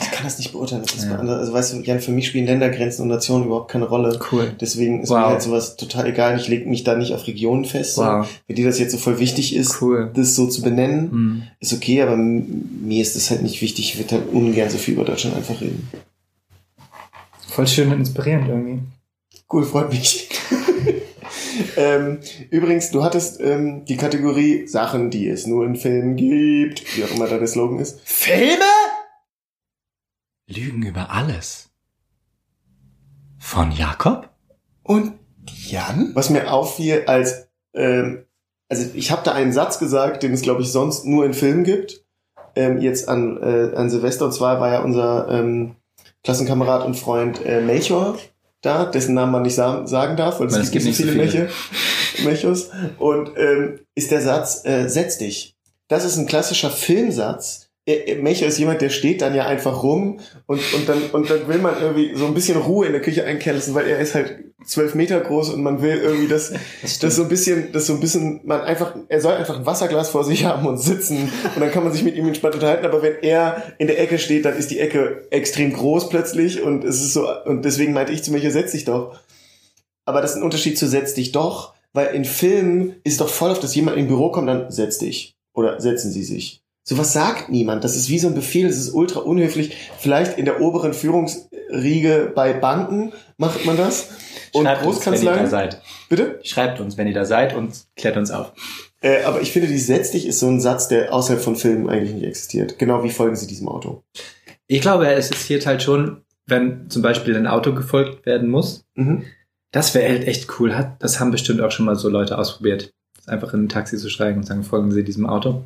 [0.00, 0.82] ich kann das nicht beurteilen.
[0.82, 1.18] Das ist Ja.
[1.18, 4.18] also weißt du, Jan, für mich spielen Ländergrenzen und Nationen überhaupt keine Rolle.
[4.32, 4.52] cool.
[4.60, 5.18] Deswegen ist Wow.
[5.18, 6.38] mir halt sowas total egal.
[6.38, 7.94] Ich lege mich da nicht auf Regionen fest.
[7.96, 8.02] So.
[8.02, 10.10] Wow, Für die das jetzt so voll wichtig ist, cool.
[10.14, 11.42] das so zu benennen, Hm.
[11.60, 13.92] ist okay, aber mir ist das halt nicht wichtig.
[13.94, 15.88] Ich würde halt ungern so viel über Deutschland einfach reden.
[17.48, 18.78] Voll schön und inspirierend irgendwie.
[19.52, 20.28] Cool, freut mich.
[21.76, 22.18] ähm,
[22.50, 27.10] übrigens, du hattest ähm, die Kategorie Sachen, die es nur in Filmen gibt, wie auch
[27.14, 27.98] immer da der Slogan ist.
[28.04, 28.64] Filme?
[30.50, 31.70] Lügen über alles.
[33.38, 34.28] Von Jakob?
[34.82, 35.12] Und
[35.68, 36.10] Jan?
[36.14, 38.24] Was mir auffiel als, ähm,
[38.68, 41.64] also ich habe da einen Satz gesagt, den es glaube ich sonst nur in Filmen
[41.64, 42.04] gibt.
[42.56, 45.76] Ähm, jetzt an, äh, an Silvester und zwar war ja unser ähm,
[46.24, 48.18] Klassenkamerad und Freund äh, Melchior
[48.60, 51.12] da, dessen Namen man nicht sa sagen darf, weil es Weil gibt nicht so viele,
[51.12, 51.24] viele.
[51.24, 51.48] Melche,
[52.24, 52.70] Melchos.
[52.98, 55.56] Und ähm, ist der Satz, äh, setz dich.
[55.88, 57.69] Das ist ein klassischer Filmsatz.
[57.86, 61.30] Äh, äh, Melchior ist jemand, der steht dann ja einfach rum und, und, dann, und
[61.30, 63.98] dann will man irgendwie so ein bisschen Ruhe in der Küche einkehren lassen, weil er
[63.98, 66.52] ist halt zwölf Meter groß und man will irgendwie, dass,
[67.00, 70.10] dass so ein bisschen, dass so ein bisschen, man einfach, er soll einfach ein Wasserglas
[70.10, 73.02] vor sich haben und sitzen und dann kann man sich mit ihm entspannt unterhalten, aber
[73.02, 77.00] wenn er in der Ecke steht, dann ist die Ecke extrem groß plötzlich und es
[77.00, 79.18] ist so, und deswegen meinte ich zu mir, setz dich doch.
[80.04, 83.28] Aber das ist ein Unterschied zu setz dich doch, weil in Filmen ist es doch
[83.28, 85.34] voll oft, dass jemand im Büro kommt, dann setz dich.
[85.52, 86.59] Oder setzen sie sich.
[86.82, 87.84] Sowas sagt niemand.
[87.84, 89.76] Das ist wie so ein Befehl, das ist ultra unhöflich.
[89.98, 94.08] Vielleicht in der oberen Führungsriege bei Banken macht man das.
[94.52, 95.46] Und Schreibt uns, wenn ihr da Großkanzleien.
[95.50, 95.82] seid.
[96.08, 96.40] Bitte?
[96.42, 98.52] Schreibt uns, wenn ihr da seid und klärt uns auf.
[99.00, 101.88] Äh, aber ich finde, die setz dich ist so ein Satz, der außerhalb von Filmen
[101.88, 102.78] eigentlich nicht existiert.
[102.78, 104.02] Genau wie folgen sie diesem Auto.
[104.66, 108.84] Ich glaube, es existiert halt schon, wenn zum Beispiel ein Auto gefolgt werden muss.
[108.94, 109.24] Mhm.
[109.72, 110.94] Das wäre halt echt cool.
[110.98, 112.92] Das haben bestimmt auch schon mal so Leute ausprobiert.
[113.30, 115.64] Einfach in ein Taxi zu steigen und sagen, folgen Sie diesem Auto.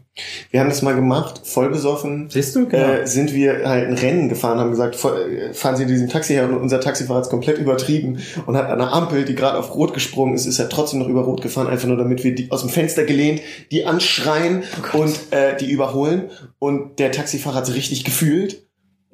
[0.51, 2.29] Wir haben das mal gemacht, voll besoffen.
[2.29, 2.67] Siehst du?
[2.69, 6.35] Äh, sind wir halt ein Rennen gefahren, haben gesagt, äh, fahren Sie in diesem Taxi
[6.35, 9.59] her und unser Taxifahrer hat es komplett übertrieben und hat an einer Ampel, die gerade
[9.59, 12.35] auf Rot gesprungen ist, ist er trotzdem noch über Rot gefahren, einfach nur damit wir
[12.35, 13.41] die aus dem Fenster gelehnt,
[13.71, 18.67] die anschreien und äh, die überholen und der Taxifahrer hat es richtig gefühlt.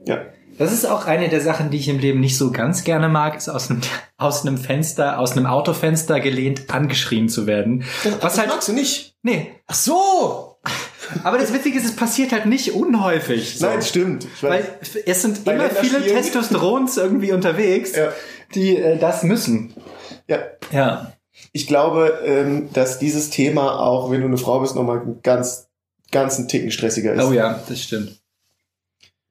[0.06, 0.22] Ja.
[0.58, 3.36] Das ist auch eine der Sachen, die ich im Leben nicht so ganz gerne mag,
[3.36, 3.80] ist aus einem,
[4.18, 7.84] aus einem Fenster, aus einem Autofenster gelehnt angeschrien zu werden.
[8.04, 9.14] Das, Was das halt, magst du nicht.
[9.22, 9.52] nee.
[9.66, 10.46] Ach so!
[11.24, 13.58] Aber das Witzige ist, es passiert halt nicht unhäufig.
[13.58, 13.66] So.
[13.66, 14.26] Nein, stimmt.
[14.42, 14.64] Weil
[15.06, 18.12] es sind Bei immer viele Testosterons irgendwie unterwegs, Ja.
[18.54, 19.74] die äh, das müssen.
[20.28, 20.38] ja.
[20.72, 21.12] Ja.
[21.52, 25.68] Ich glaube, ähm, dass dieses Thema auch, wenn du eine Frau bist, nochmal ganz,
[26.12, 27.24] ganz einen Ticken stressiger ist.
[27.24, 28.19] Oh ja, das stimmt.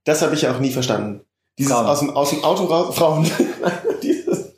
[0.09, 1.21] Das habe ich ja auch nie verstanden.
[1.59, 1.85] Dieses Frauen.
[1.85, 3.29] aus dem, aus dem Auto raus, Frauen,
[4.01, 4.53] dieses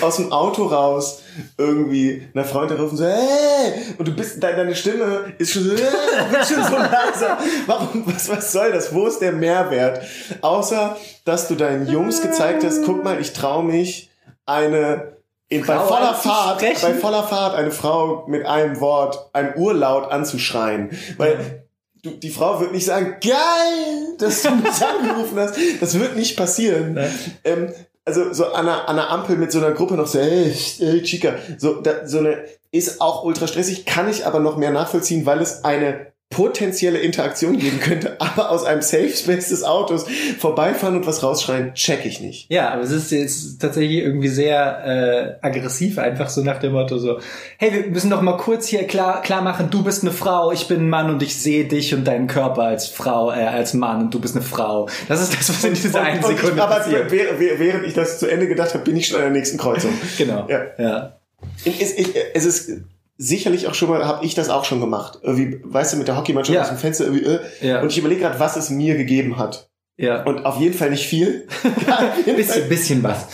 [0.00, 1.22] aus dem Auto raus
[1.58, 3.72] irgendwie einer Freundin rufen so, hey!
[3.98, 7.36] Und du bist, deine, deine Stimme ist schon so, hey, wird schon so leiser.
[7.66, 8.94] Warum, was, was soll das?
[8.94, 10.02] Wo ist der Mehrwert?
[10.40, 14.08] Außer, dass du deinen Jungs gezeigt hast, guck mal, ich traue mich,
[14.46, 15.16] eine,
[15.48, 20.96] in, bei voller Fahrt, bei voller Fahrt eine Frau mit einem Wort, einem Urlaut anzuschreien.
[21.16, 21.61] Weil,
[22.02, 25.56] du, die Frau wird nicht sagen, geil, dass du mich angerufen hast.
[25.80, 26.98] Das wird nicht passieren.
[27.44, 27.72] Ähm,
[28.04, 31.02] also so an einer, an einer Ampel mit so einer Gruppe noch so, hey, hey
[31.02, 35.26] Chica, so, da, so eine ist auch ultra stressig, kann ich aber noch mehr nachvollziehen,
[35.26, 40.06] weil es eine potenzielle Interaktion geben könnte, aber aus einem Safe Space des Autos
[40.40, 42.50] vorbeifahren und was rausschreien, check ich nicht.
[42.50, 46.98] Ja, aber es ist jetzt tatsächlich irgendwie sehr äh, aggressiv, einfach so nach dem Motto
[46.98, 47.20] so,
[47.58, 50.66] hey, wir müssen doch mal kurz hier klar, klar machen, du bist eine Frau, ich
[50.66, 54.00] bin ein Mann und ich sehe dich und deinen Körper als Frau, äh, als Mann
[54.02, 54.88] und du bist eine Frau.
[55.08, 57.10] Das ist das, was in dieser Und- einen und ich- Sekunde aber passiert.
[57.10, 59.92] während, während ich das zu Ende gedacht habe, bin ich schon an der nächsten Kreuzung.
[60.18, 60.46] Genau.
[60.48, 60.62] Ja.
[60.78, 61.16] ja.
[61.64, 62.70] Es, ich, es ist
[63.16, 65.18] sicherlich auch schon mal, habe ich das auch schon gemacht.
[65.22, 66.62] Irgendwie, weißt du, mit der Hockeymannschaft Ja.
[66.62, 67.80] aus dem Fenster irgendwie, äh, Ja.
[67.82, 69.68] und ich überlege gerade, was es mir gegeben hat.
[69.98, 70.22] Ja.
[70.24, 71.46] Und auf jeden Fall nicht viel.
[72.26, 73.26] Jeden bisschen, bisschen was.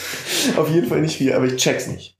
[0.57, 2.18] auf jeden Fall nicht viel, aber ich check's nicht.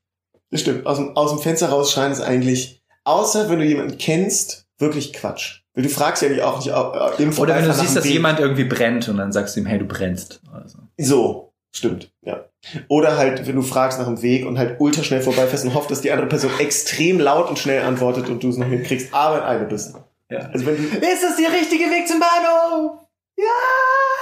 [0.51, 0.87] Das stimmt.
[0.87, 5.63] Aus dem, aus dem Fenster rausschreien ist eigentlich, außer wenn du jemanden kennst, wirklich Quatsch.
[5.75, 8.13] Weil du fragst ja nicht auch nicht äh, im Oder wenn du siehst, dass Weg.
[8.13, 10.41] jemand irgendwie brennt und dann sagst du ihm, hey, du brennst.
[10.51, 10.79] Oder so.
[10.97, 12.45] So, stimmt, ja.
[12.89, 15.91] Oder halt, wenn du fragst nach dem Weg und halt ultra schnell vorbeifährst und hoffst,
[15.91, 19.39] dass die andere Person extrem laut und schnell antwortet und du es noch hinkriegst, aber
[19.39, 19.95] in eine bist.
[20.31, 20.41] Ja.
[20.53, 23.05] Also wenn du, Ist das der richtige Weg zum Bahnhof?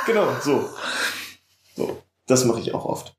[0.06, 0.68] genau, so.
[1.74, 3.16] So, das mache ich auch oft.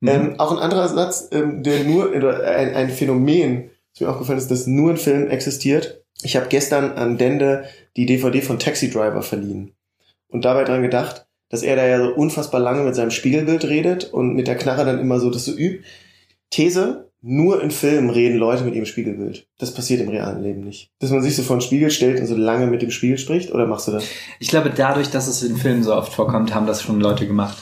[0.00, 0.08] Mhm.
[0.08, 4.38] Ähm, auch ein anderer Satz, ähm, der nur, oder ein, ein Phänomen, das mir aufgefallen
[4.38, 6.04] ist, das nur in Filmen existiert.
[6.22, 9.74] Ich habe gestern an Dende die DVD von Taxi Driver verliehen
[10.28, 14.04] und dabei dran gedacht, dass er da ja so unfassbar lange mit seinem Spiegelbild redet
[14.12, 15.84] und mit der Knarre dann immer so das so übt.
[16.50, 19.46] These, nur in Filmen reden Leute mit ihrem Spiegelbild.
[19.58, 20.90] Das passiert im realen Leben nicht.
[21.00, 23.52] Dass man sich so vor den Spiegel stellt und so lange mit dem Spiegel spricht,
[23.52, 24.04] oder machst du das?
[24.38, 27.58] Ich glaube, dadurch, dass es in Filmen so oft vorkommt, haben das schon Leute gemacht.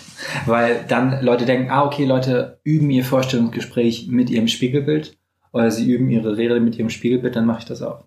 [0.46, 5.16] Weil dann Leute denken, ah, okay, Leute üben ihr Vorstellungsgespräch mit ihrem Spiegelbild
[5.52, 8.04] oder sie üben ihre Rede mit ihrem Spiegelbild, dann mache ich das auch.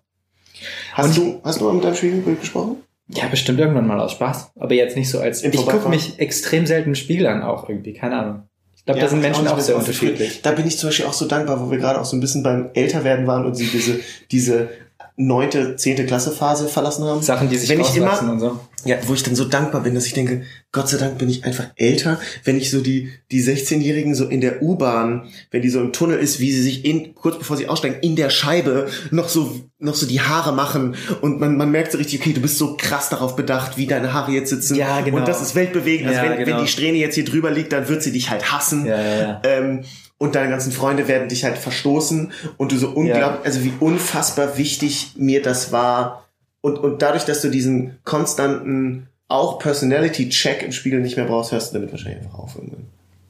[0.92, 2.76] Hast Und- du, hast du mal mit deinem Spiegelbild gesprochen?
[3.14, 4.52] Ja, bestimmt irgendwann mal aus Spaß.
[4.58, 5.42] Aber jetzt nicht so als.
[5.42, 7.92] Im ich gucke mich extrem selten im Spiegel an, auch irgendwie.
[7.92, 8.42] Keine Ahnung.
[8.76, 10.42] Ich glaube, da sind Menschen auch mehr sehr unterschiedlich.
[10.42, 12.42] Da bin ich zum Beispiel auch so dankbar, wo wir gerade auch so ein bisschen
[12.42, 14.00] beim Älterwerden waren und sie diese,
[14.30, 14.70] diese
[15.20, 17.20] neunte, zehnte Klasse Phase verlassen haben.
[17.22, 18.58] Sachen, die sich Wenn ich immer- und so.
[18.86, 20.42] Ja, wo ich dann so dankbar bin, dass ich denke,
[20.72, 24.40] Gott sei Dank bin ich einfach älter, wenn ich so die, die 16-Jährigen so in
[24.40, 27.68] der U-Bahn, wenn die so im Tunnel ist, wie sie sich in, kurz bevor sie
[27.68, 31.92] aussteigen, in der Scheibe noch so, noch so die Haare machen und man, man merkt
[31.92, 34.76] so richtig, okay, du bist so krass darauf bedacht, wie deine Haare jetzt sitzen.
[34.76, 35.18] Ja, genau.
[35.18, 36.08] Und das ist weltbewegend.
[36.08, 36.56] Also Ja, wenn, genau.
[36.56, 38.86] wenn die Strähne jetzt hier drüber liegt, dann wird sie dich halt hassen.
[38.86, 39.40] Ja, ja, ja.
[39.44, 39.80] Ähm,
[40.20, 43.40] und deine ganzen Freunde werden dich halt verstoßen und du so unglaublich, Ja.
[43.42, 46.26] also wie unfassbar wichtig mir das war.
[46.60, 51.72] Und, und dadurch, dass du diesen konstanten, auch Personality-Check im Spiegel nicht mehr brauchst, hörst
[51.72, 52.84] du damit wahrscheinlich einfach auf irgendwann.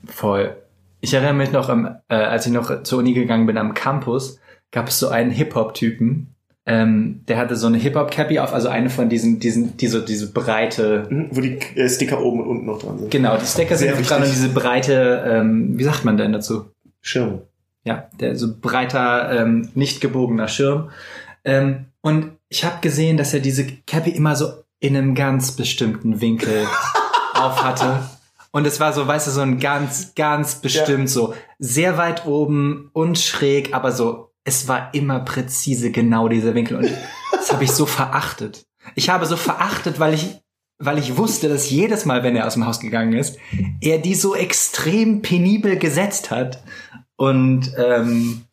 [0.06, 0.56] Voll.
[1.00, 4.38] Ich erinnere mich noch, am, äh, als ich noch zur Uni gegangen bin am Campus,
[4.72, 6.34] gab es so einen Hip-Hop-Typen,
[6.66, 11.06] ähm, der hatte so eine Hip-Hop-Cappy auf, also eine von diesen, diesen, diese, diese breite,
[11.08, 13.10] Mhm, Wo die äh, Sticker oben und unten noch dran sind.
[13.10, 16.66] genau, die Sticker sind noch dran und diese breite, ähm, wie sagt man denn dazu?
[17.00, 17.42] Schirm.
[17.84, 20.90] Ja, der so breiter, ähm, nicht gebogener Schirm.
[21.44, 26.20] Ähm, und ich habe gesehen, dass er diese Cappy immer so in einem ganz bestimmten
[26.20, 26.66] Winkel
[27.34, 28.08] auf hatte.
[28.52, 32.90] Und es war so, weißt du, so ein ganz, ganz bestimmt so sehr weit oben
[32.92, 36.78] und schräg, aber so, es war immer präzise genau dieser Winkel.
[36.78, 36.90] Und
[37.32, 38.66] das habe ich so verachtet.
[38.96, 40.40] Ich habe so verachtet, weil ich
[40.80, 43.36] weil ich wusste, dass jedes Mal, wenn er aus dem Haus gegangen ist,
[43.82, 46.62] er die so extrem penibel gesetzt hat.
[47.20, 48.44] Und ähm,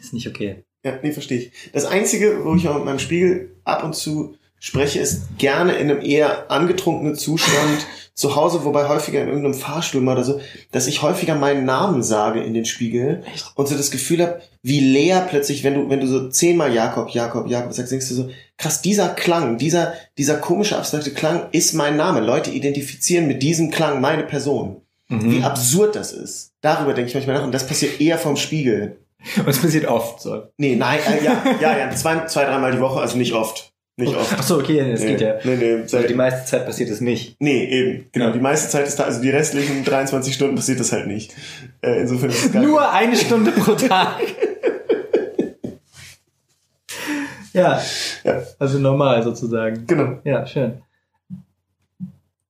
[0.00, 0.64] ist nicht okay.
[0.84, 1.52] Ja, nee, verstehe ich.
[1.72, 5.88] Das Einzige, wo ich auch mit meinem Spiegel ab und zu spreche, ist gerne in
[5.88, 10.40] einem eher angetrunkenen Zustand zu Hause, wobei häufiger in irgendeinem Fahrstuhl mal oder so,
[10.72, 13.52] dass ich häufiger meinen Namen sage in den Spiegel Echt?
[13.54, 17.10] und so das Gefühl habe, wie leer plötzlich, wenn du, wenn du so zehnmal Jakob,
[17.10, 21.74] Jakob, Jakob sagst, denkst du so, krass, dieser Klang, dieser, dieser komische, abstrakte Klang ist
[21.74, 22.18] mein Name.
[22.22, 24.82] Leute identifizieren mit diesem Klang meine Person.
[25.08, 25.30] Mhm.
[25.30, 26.50] Wie absurd das ist.
[26.62, 28.98] Darüber denke ich manchmal nach und das passiert eher vom Spiegel.
[29.38, 30.42] Und es passiert oft so.
[30.58, 33.72] Nee, nein, äh, ja, ja, ja, zwei, zwei, dreimal die Woche, also nicht oft.
[33.98, 34.34] Nicht oft.
[34.38, 35.36] Ach so, okay, das nee, geht ja.
[35.44, 37.36] Nee, nee, Also die meiste Zeit passiert es nicht.
[37.40, 38.06] Nee, eben.
[38.12, 38.26] Genau.
[38.26, 38.32] Ja.
[38.32, 41.34] Die meiste Zeit ist da, also die restlichen 23 Stunden passiert das halt nicht.
[41.80, 44.20] Äh, insofern ist es gar Nur eine Stunde pro Tag.
[47.52, 47.80] ja,
[48.24, 48.42] Ja.
[48.58, 49.86] also normal sozusagen.
[49.86, 50.18] Genau.
[50.24, 50.82] Ja, schön.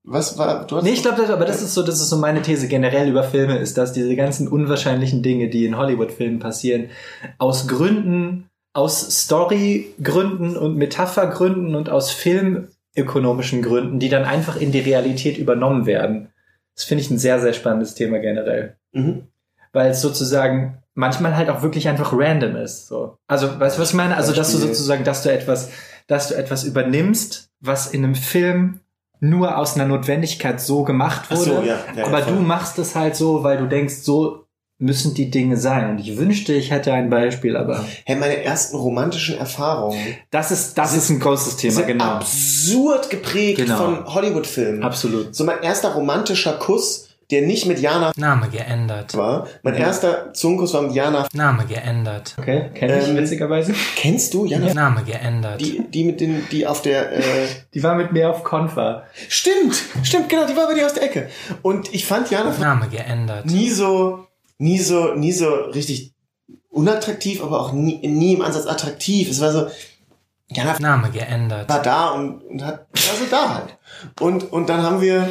[0.08, 2.40] Was war, du hast Nee, ich glaube, aber das ist so, das ist so meine
[2.40, 6.90] These generell über Filme, ist, dass diese ganzen unwahrscheinlichen Dinge, die in Hollywood-Filmen passieren,
[7.38, 14.78] aus Gründen, aus Story-Gründen und Metaphergründen und aus filmökonomischen Gründen, die dann einfach in die
[14.78, 16.28] Realität übernommen werden.
[16.76, 18.76] Das finde ich ein sehr, sehr spannendes Thema generell.
[18.92, 19.24] mhm.
[19.72, 22.86] Weil es sozusagen manchmal halt auch wirklich einfach random ist.
[22.86, 23.18] So.
[23.26, 24.16] Also, weißt du, was ich meine?
[24.16, 25.70] Also, dass du sozusagen, dass du etwas,
[26.06, 28.80] dass du etwas übernimmst, was in einem Film
[29.20, 31.44] nur aus einer Notwendigkeit so gemacht Ach wurde.
[31.44, 34.44] so, ja, ja, aber ja, du machst es halt so, weil du denkst, so
[34.78, 35.90] müssen die Dinge sein.
[35.90, 39.98] Und ich wünschte, ich hätte ein Beispiel, aber Hey, meine ersten romantischen Erfahrungen
[40.30, 42.04] das ist, das ist ein großes Thema, genau.
[42.04, 43.76] absurd geprägt Genau.
[43.78, 44.82] von Hollywood-Filmen.
[44.82, 45.34] Absolut.
[45.34, 49.16] So mein erster romantischer Kuss, der nicht mit Jana Name geändert.
[49.16, 49.48] war.
[49.62, 51.26] Mein erster Zungenkuss war mit Jana.
[51.32, 52.34] Name geändert.
[52.38, 53.74] Okay, kenne ich Ähm, witzigerweise.
[53.96, 54.72] Kennst du Jana?
[54.74, 55.60] Name geändert.
[55.60, 57.22] Die, die mit den, die auf der, äh,
[57.74, 59.04] Die war mit mir auf Konfa.
[59.28, 61.28] stimmt, stimmt, genau, die war bei dir aus der Ecke.
[61.62, 63.46] Und ich fand Jana Name geändert.
[63.46, 64.26] nie so,
[64.58, 66.12] nie so, nie so richtig
[66.70, 69.30] unattraktiv, aber auch nie, nie im Ansatz attraktiv.
[69.30, 69.66] Es war so,
[70.48, 71.68] Jana Name geändert.
[71.68, 73.76] war da und, und hat, war so da halt.
[74.20, 75.28] Und, und dann haben wir,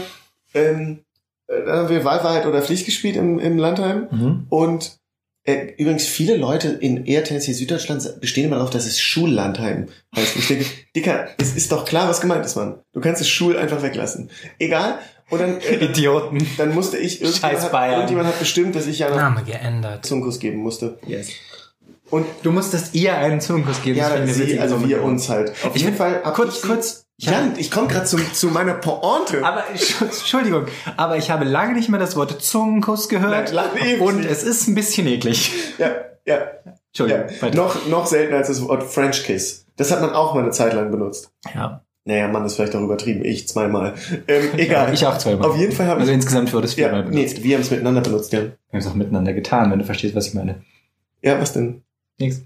[0.54, 1.05] ähm, äh,
[1.50, 4.08] haben wir Wahlwahrheit oder Pflicht gespielt im, im Landheim.
[4.12, 4.46] Mhm.
[4.50, 4.98] Und
[5.44, 10.36] äh, übrigens viele Leute in eher tendenziell Süddeutschland bestehen immer darauf, dass es Schullandheim heißt.
[10.36, 10.66] Und ich denke,
[10.96, 12.80] Dicker, es ist doch klar, was gemeint ist, Mann.
[12.94, 14.32] Du kannst das Schul einfach weglassen.
[14.58, 15.00] Egal.
[15.30, 16.46] Und dann, äh, Idioten.
[16.58, 20.06] dann musste ich, irgendjemand Scheiß hat, irgendjemand hat bestimmt, dass ich ja noch Name geändert.
[20.06, 20.98] Zungenkuss geben musste.
[21.08, 21.30] Yes.
[22.12, 23.98] Und Du musstest ihr einen Zungenkuss geben.
[23.98, 25.52] ja, sie, also wir uns halt.
[25.64, 26.22] Auf Ich jeden Fall.
[26.36, 27.05] kurz, kurz.
[27.18, 29.44] Ich Jan, habe, ich komme gerade zu, zu meiner Pointe.
[29.44, 30.66] aber Entschuldigung,
[30.98, 33.54] aber ich habe lange nicht mehr das Wort Zungenkuss gehört.
[33.54, 34.30] Nein, lange und nicht.
[34.30, 35.52] es ist ein bisschen eklig.
[35.78, 35.92] Ja,
[36.26, 36.48] ja,
[36.88, 37.26] Entschuldigung.
[37.42, 37.50] ja.
[37.52, 39.66] Noch, noch seltener als das Wort French Kiss.
[39.78, 41.32] Das hat man auch mal eine Zeit lang benutzt.
[41.54, 41.82] Ja.
[42.04, 43.26] Naja, Mann, ist vielleicht auch übertrieben.
[43.26, 43.96] Ich zweimal.
[44.28, 44.94] Ähm, egal.
[44.94, 45.50] Ich auch zweimal.
[45.50, 47.44] Auf jeden Fall haben Also insgesamt wurde es ja, viermal nee, benutzt.
[47.44, 48.42] wir haben es miteinander benutzt, ja.
[48.42, 50.62] Wir haben es auch miteinander getan, wenn du verstehst, was ich meine.
[51.24, 51.82] Ja, was denn?
[52.20, 52.42] Nix.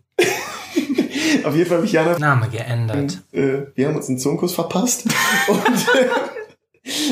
[1.46, 3.20] Auf jeden Fall habe ich Jana, Name geändert.
[3.32, 5.06] äh, wir haben uns einen Zungenkuss verpasst
[5.48, 5.60] und,
[5.96, 6.10] äh,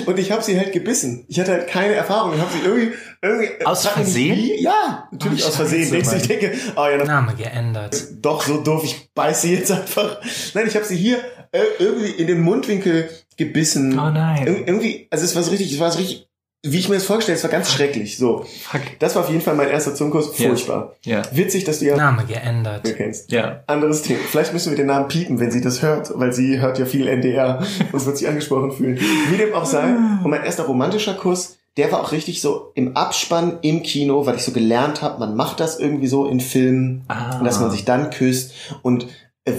[0.05, 1.25] und ich habe sie halt gebissen.
[1.27, 2.33] Ich hatte halt keine Erfahrung.
[2.33, 4.37] Ich habe sie irgendwie, irgendwie äh, Aus Versehen?
[4.37, 4.61] Wie?
[4.63, 5.91] Ja, natürlich Oh, aus Versehen.
[5.91, 8.07] Denkst du, ich denke, ah ja, Name geändert.
[8.21, 10.19] doch so doof, ich beiß sie jetzt einfach.
[10.53, 11.19] Nein, ich habe sie hier
[11.51, 13.99] äh, irgendwie in den Mundwinkel gebissen.
[13.99, 14.47] Oh nein.
[14.47, 16.27] Ir irgendwie, also es war so richtig, es war so richtig,
[16.63, 18.17] wie ich mir das vorgestellt, es war ganz schrecklich.
[18.17, 18.81] So, Fuck.
[18.99, 20.35] das war auf jeden Fall mein erster Zungenkuss.
[20.35, 20.95] Furchtbar.
[21.05, 21.21] Ja.
[21.31, 22.83] Witzig, dass du ja Name geändert.
[22.97, 23.31] kennst.
[23.31, 23.63] Ja.
[23.67, 24.19] Anderes Thema.
[24.29, 27.07] Vielleicht müssen wir den Namen piepen, wenn sie das hört, weil sie hört ja viel
[27.07, 28.99] NDR und wird sich angesprochen fühlen.
[29.29, 29.83] Wie dem auch sei.
[30.23, 34.35] Und mein erster romantischer Kuss, der war auch richtig so im Abspann im Kino, weil
[34.35, 37.39] ich so gelernt habe, man macht das irgendwie so in Filmen, Ah.
[37.43, 38.51] dass man sich dann küsst
[38.81, 39.05] und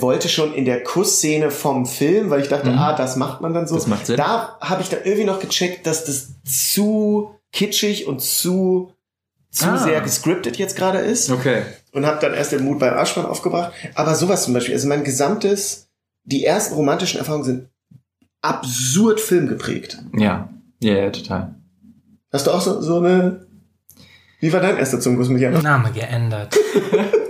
[0.02, 2.78] wollte schon in der Kussszene vom Film, weil ich dachte, Mhm.
[2.78, 3.74] ah, das macht man dann so.
[3.74, 4.16] Das macht Sinn.
[4.16, 8.92] Da habe ich dann irgendwie noch gecheckt, dass das zu kitschig und zu
[9.50, 9.78] zu Ah.
[9.78, 11.62] sehr gescriptet jetzt gerade ist Okay.
[11.92, 13.72] und habe dann erst den Mut beim Abspann aufgebracht.
[13.94, 15.88] Aber sowas zum Beispiel, also mein gesamtes,
[16.24, 17.68] die ersten romantischen Erfahrungen sind
[18.42, 19.98] absurd filmgeprägt.
[20.16, 20.50] Ja.
[20.80, 21.54] Ja, ja, total.
[22.30, 23.46] Hast du auch so, so eine...
[24.40, 25.62] Wie war dein erster Zungenkuss mit Jana?
[25.62, 26.54] Name geändert.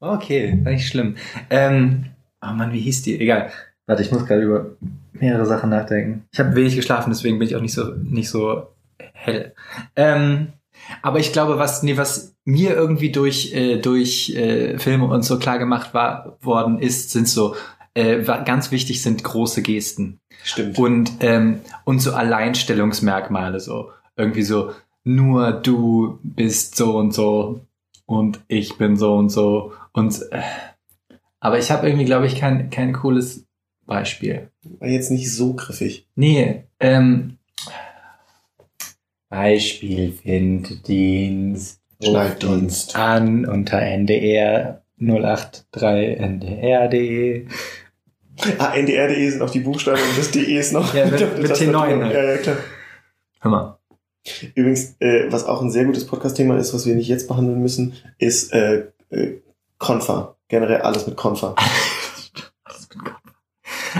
[0.00, 1.16] Okay, war nicht schlimm.
[1.50, 2.06] Ähm,
[2.42, 3.18] oh Mann, wie hieß die?
[3.20, 3.50] Egal.
[3.86, 4.76] Warte, ich muss gerade über
[5.12, 6.24] mehrere Sachen nachdenken.
[6.32, 8.68] Ich habe wenig geschlafen, deswegen bin ich auch nicht so nicht so
[9.12, 9.54] hell.
[9.96, 10.52] Ähm,
[11.02, 15.38] aber ich glaube, was nee, was mir irgendwie durch äh, durch äh, Filme und so
[15.38, 17.56] klar gemacht war worden ist, sind so
[17.94, 20.78] äh, ganz wichtig sind große Gesten Stimmt.
[20.78, 24.72] und ähm, und so Alleinstellungsmerkmale so irgendwie so
[25.04, 27.60] nur du bist so und so
[28.06, 30.42] und ich bin so und so und äh,
[31.40, 33.46] aber ich habe irgendwie glaube ich kein kein cooles
[33.86, 34.50] Beispiel.
[34.78, 36.06] War jetzt nicht so griffig.
[36.14, 37.38] Nee, ähm,
[39.28, 41.80] Beispiel Finddienst.
[42.02, 42.96] Schneiddienst.
[42.96, 47.46] An unter NDR 083 ndr.de.
[48.58, 51.48] Ah, ndr.de sind auch die Buchstaben und das DE ist noch Ja, mit- der mit
[51.48, 51.74] Tastatur.
[51.84, 52.14] T9 halt.
[52.14, 52.56] Ja, ja, klar.
[53.40, 53.78] Hör mal.
[54.54, 57.92] Übrigens, äh, was auch ein sehr gutes Podcast-Thema ist, was wir nicht jetzt behandeln müssen,
[58.18, 59.40] ist äh, äh,
[59.84, 60.36] Konfa.
[60.48, 61.54] Generell alles mit Konfa.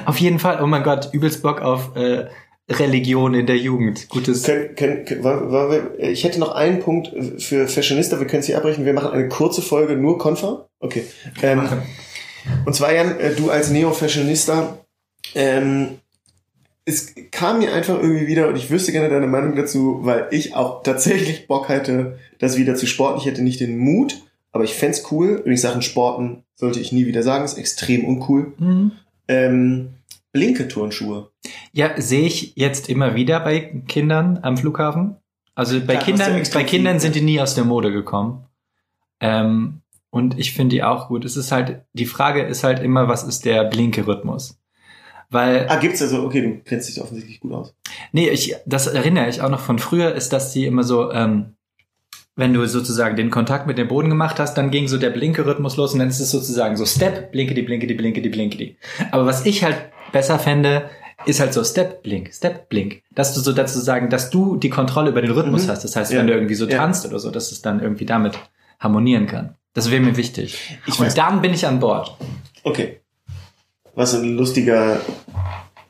[0.07, 2.26] Auf jeden Fall, oh mein Gott, übelst Bock auf äh,
[2.68, 4.09] Religion in der Jugend.
[4.09, 4.43] Gutes.
[4.43, 7.11] Können, können, können, wollen- wollen wir, ich hätte noch einen Punkt
[7.43, 8.85] für Fashionista, wir können es hier abbrechen.
[8.85, 10.68] Wir machen eine kurze Folge nur Konfa.
[10.80, 11.05] Okay.
[11.43, 11.68] Ähm,
[12.66, 14.78] und zwar, Jan, äh, du als Neo-Fashionista,
[15.35, 15.99] ähm,
[16.85, 20.55] es kam mir einfach irgendwie wieder, und ich wüsste gerne deine Meinung dazu, weil ich
[20.55, 23.20] auch tatsächlich Bock hätte, das wieder zu sporten.
[23.20, 24.22] Ich hätte nicht den Mut,
[24.55, 25.36] aber ich fänd's cool.
[25.40, 28.55] Übrigens Sachen Sporten sollte ich nie wieder sagen, ist extrem uncool.
[28.59, 28.92] Mhm.
[29.28, 29.88] Ähm,
[30.32, 31.30] blinke Turnschuhe.
[31.72, 35.16] Ja, sehe ich jetzt immer wieder bei Kindern am Flughafen.
[35.55, 38.44] Also bei Klar, Kindern, bei Kindern sind die nie aus der Mode gekommen.
[39.20, 39.80] Ähm,
[40.11, 41.24] und ich finde die auch gut.
[41.24, 44.59] Es ist halt, die Frage ist halt immer, was ist der blinke Rhythmus?
[45.30, 47.74] Weil, Ah, gibt's also, okay, du kennst dich offensichtlich gut aus.
[48.12, 51.57] nee, ich, das erinnere ich auch noch von früher, ist, dass die immer so, ähm,
[52.37, 55.47] wenn du sozusagen den Kontakt mit dem Boden gemacht hast, dann ging so der blinke
[55.47, 58.28] Rhythmus los und dann ist es sozusagen so Step, blinke die, blinke die, blinke die,
[58.28, 58.76] blinke die.
[59.12, 59.76] Aber was ich halt
[60.12, 60.91] besser fände,
[61.26, 63.03] ist halt so Step, Blink, Step, Blink.
[63.14, 65.70] Dass du so dazu sagen, dass du die Kontrolle über den Rhythmus Mhm.
[65.70, 65.85] hast.
[65.85, 66.18] Das heißt, Ja.
[66.18, 66.78] wenn du irgendwie so Ja.
[66.78, 68.39] tanzt oder so, dass es dann irgendwie damit
[68.80, 69.55] harmonieren kann.
[69.72, 70.78] Das wäre mir wichtig.
[70.87, 72.16] Ich und weiß- dann bin ich an Bord.
[72.64, 73.01] Okay.
[73.95, 75.01] Was ein lustiger,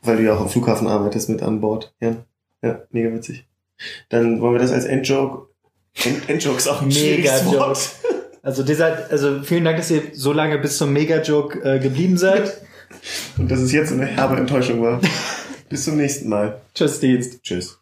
[0.02, 2.18] weil du ja auch am Flughafen arbeitest mit an Bord, Jan.
[2.62, 3.46] Ja, mega witzig.
[4.10, 5.48] Dann wollen wir das als Endjoke.
[6.02, 7.58] End Endjoke ist auch ein Mega schwieriges Joke.
[7.58, 7.90] Wort.
[8.42, 12.60] Also dieser, also vielen Dank, dass ihr so lange bis zum Mega-Joke äh, geblieben seid.
[13.38, 15.00] Und dass es jetzt eine herbe Enttäuschung war.
[15.68, 16.60] Bis zum nächsten Mal.
[16.74, 17.42] Tschüss, Dienst.
[17.42, 17.78] Tschüss.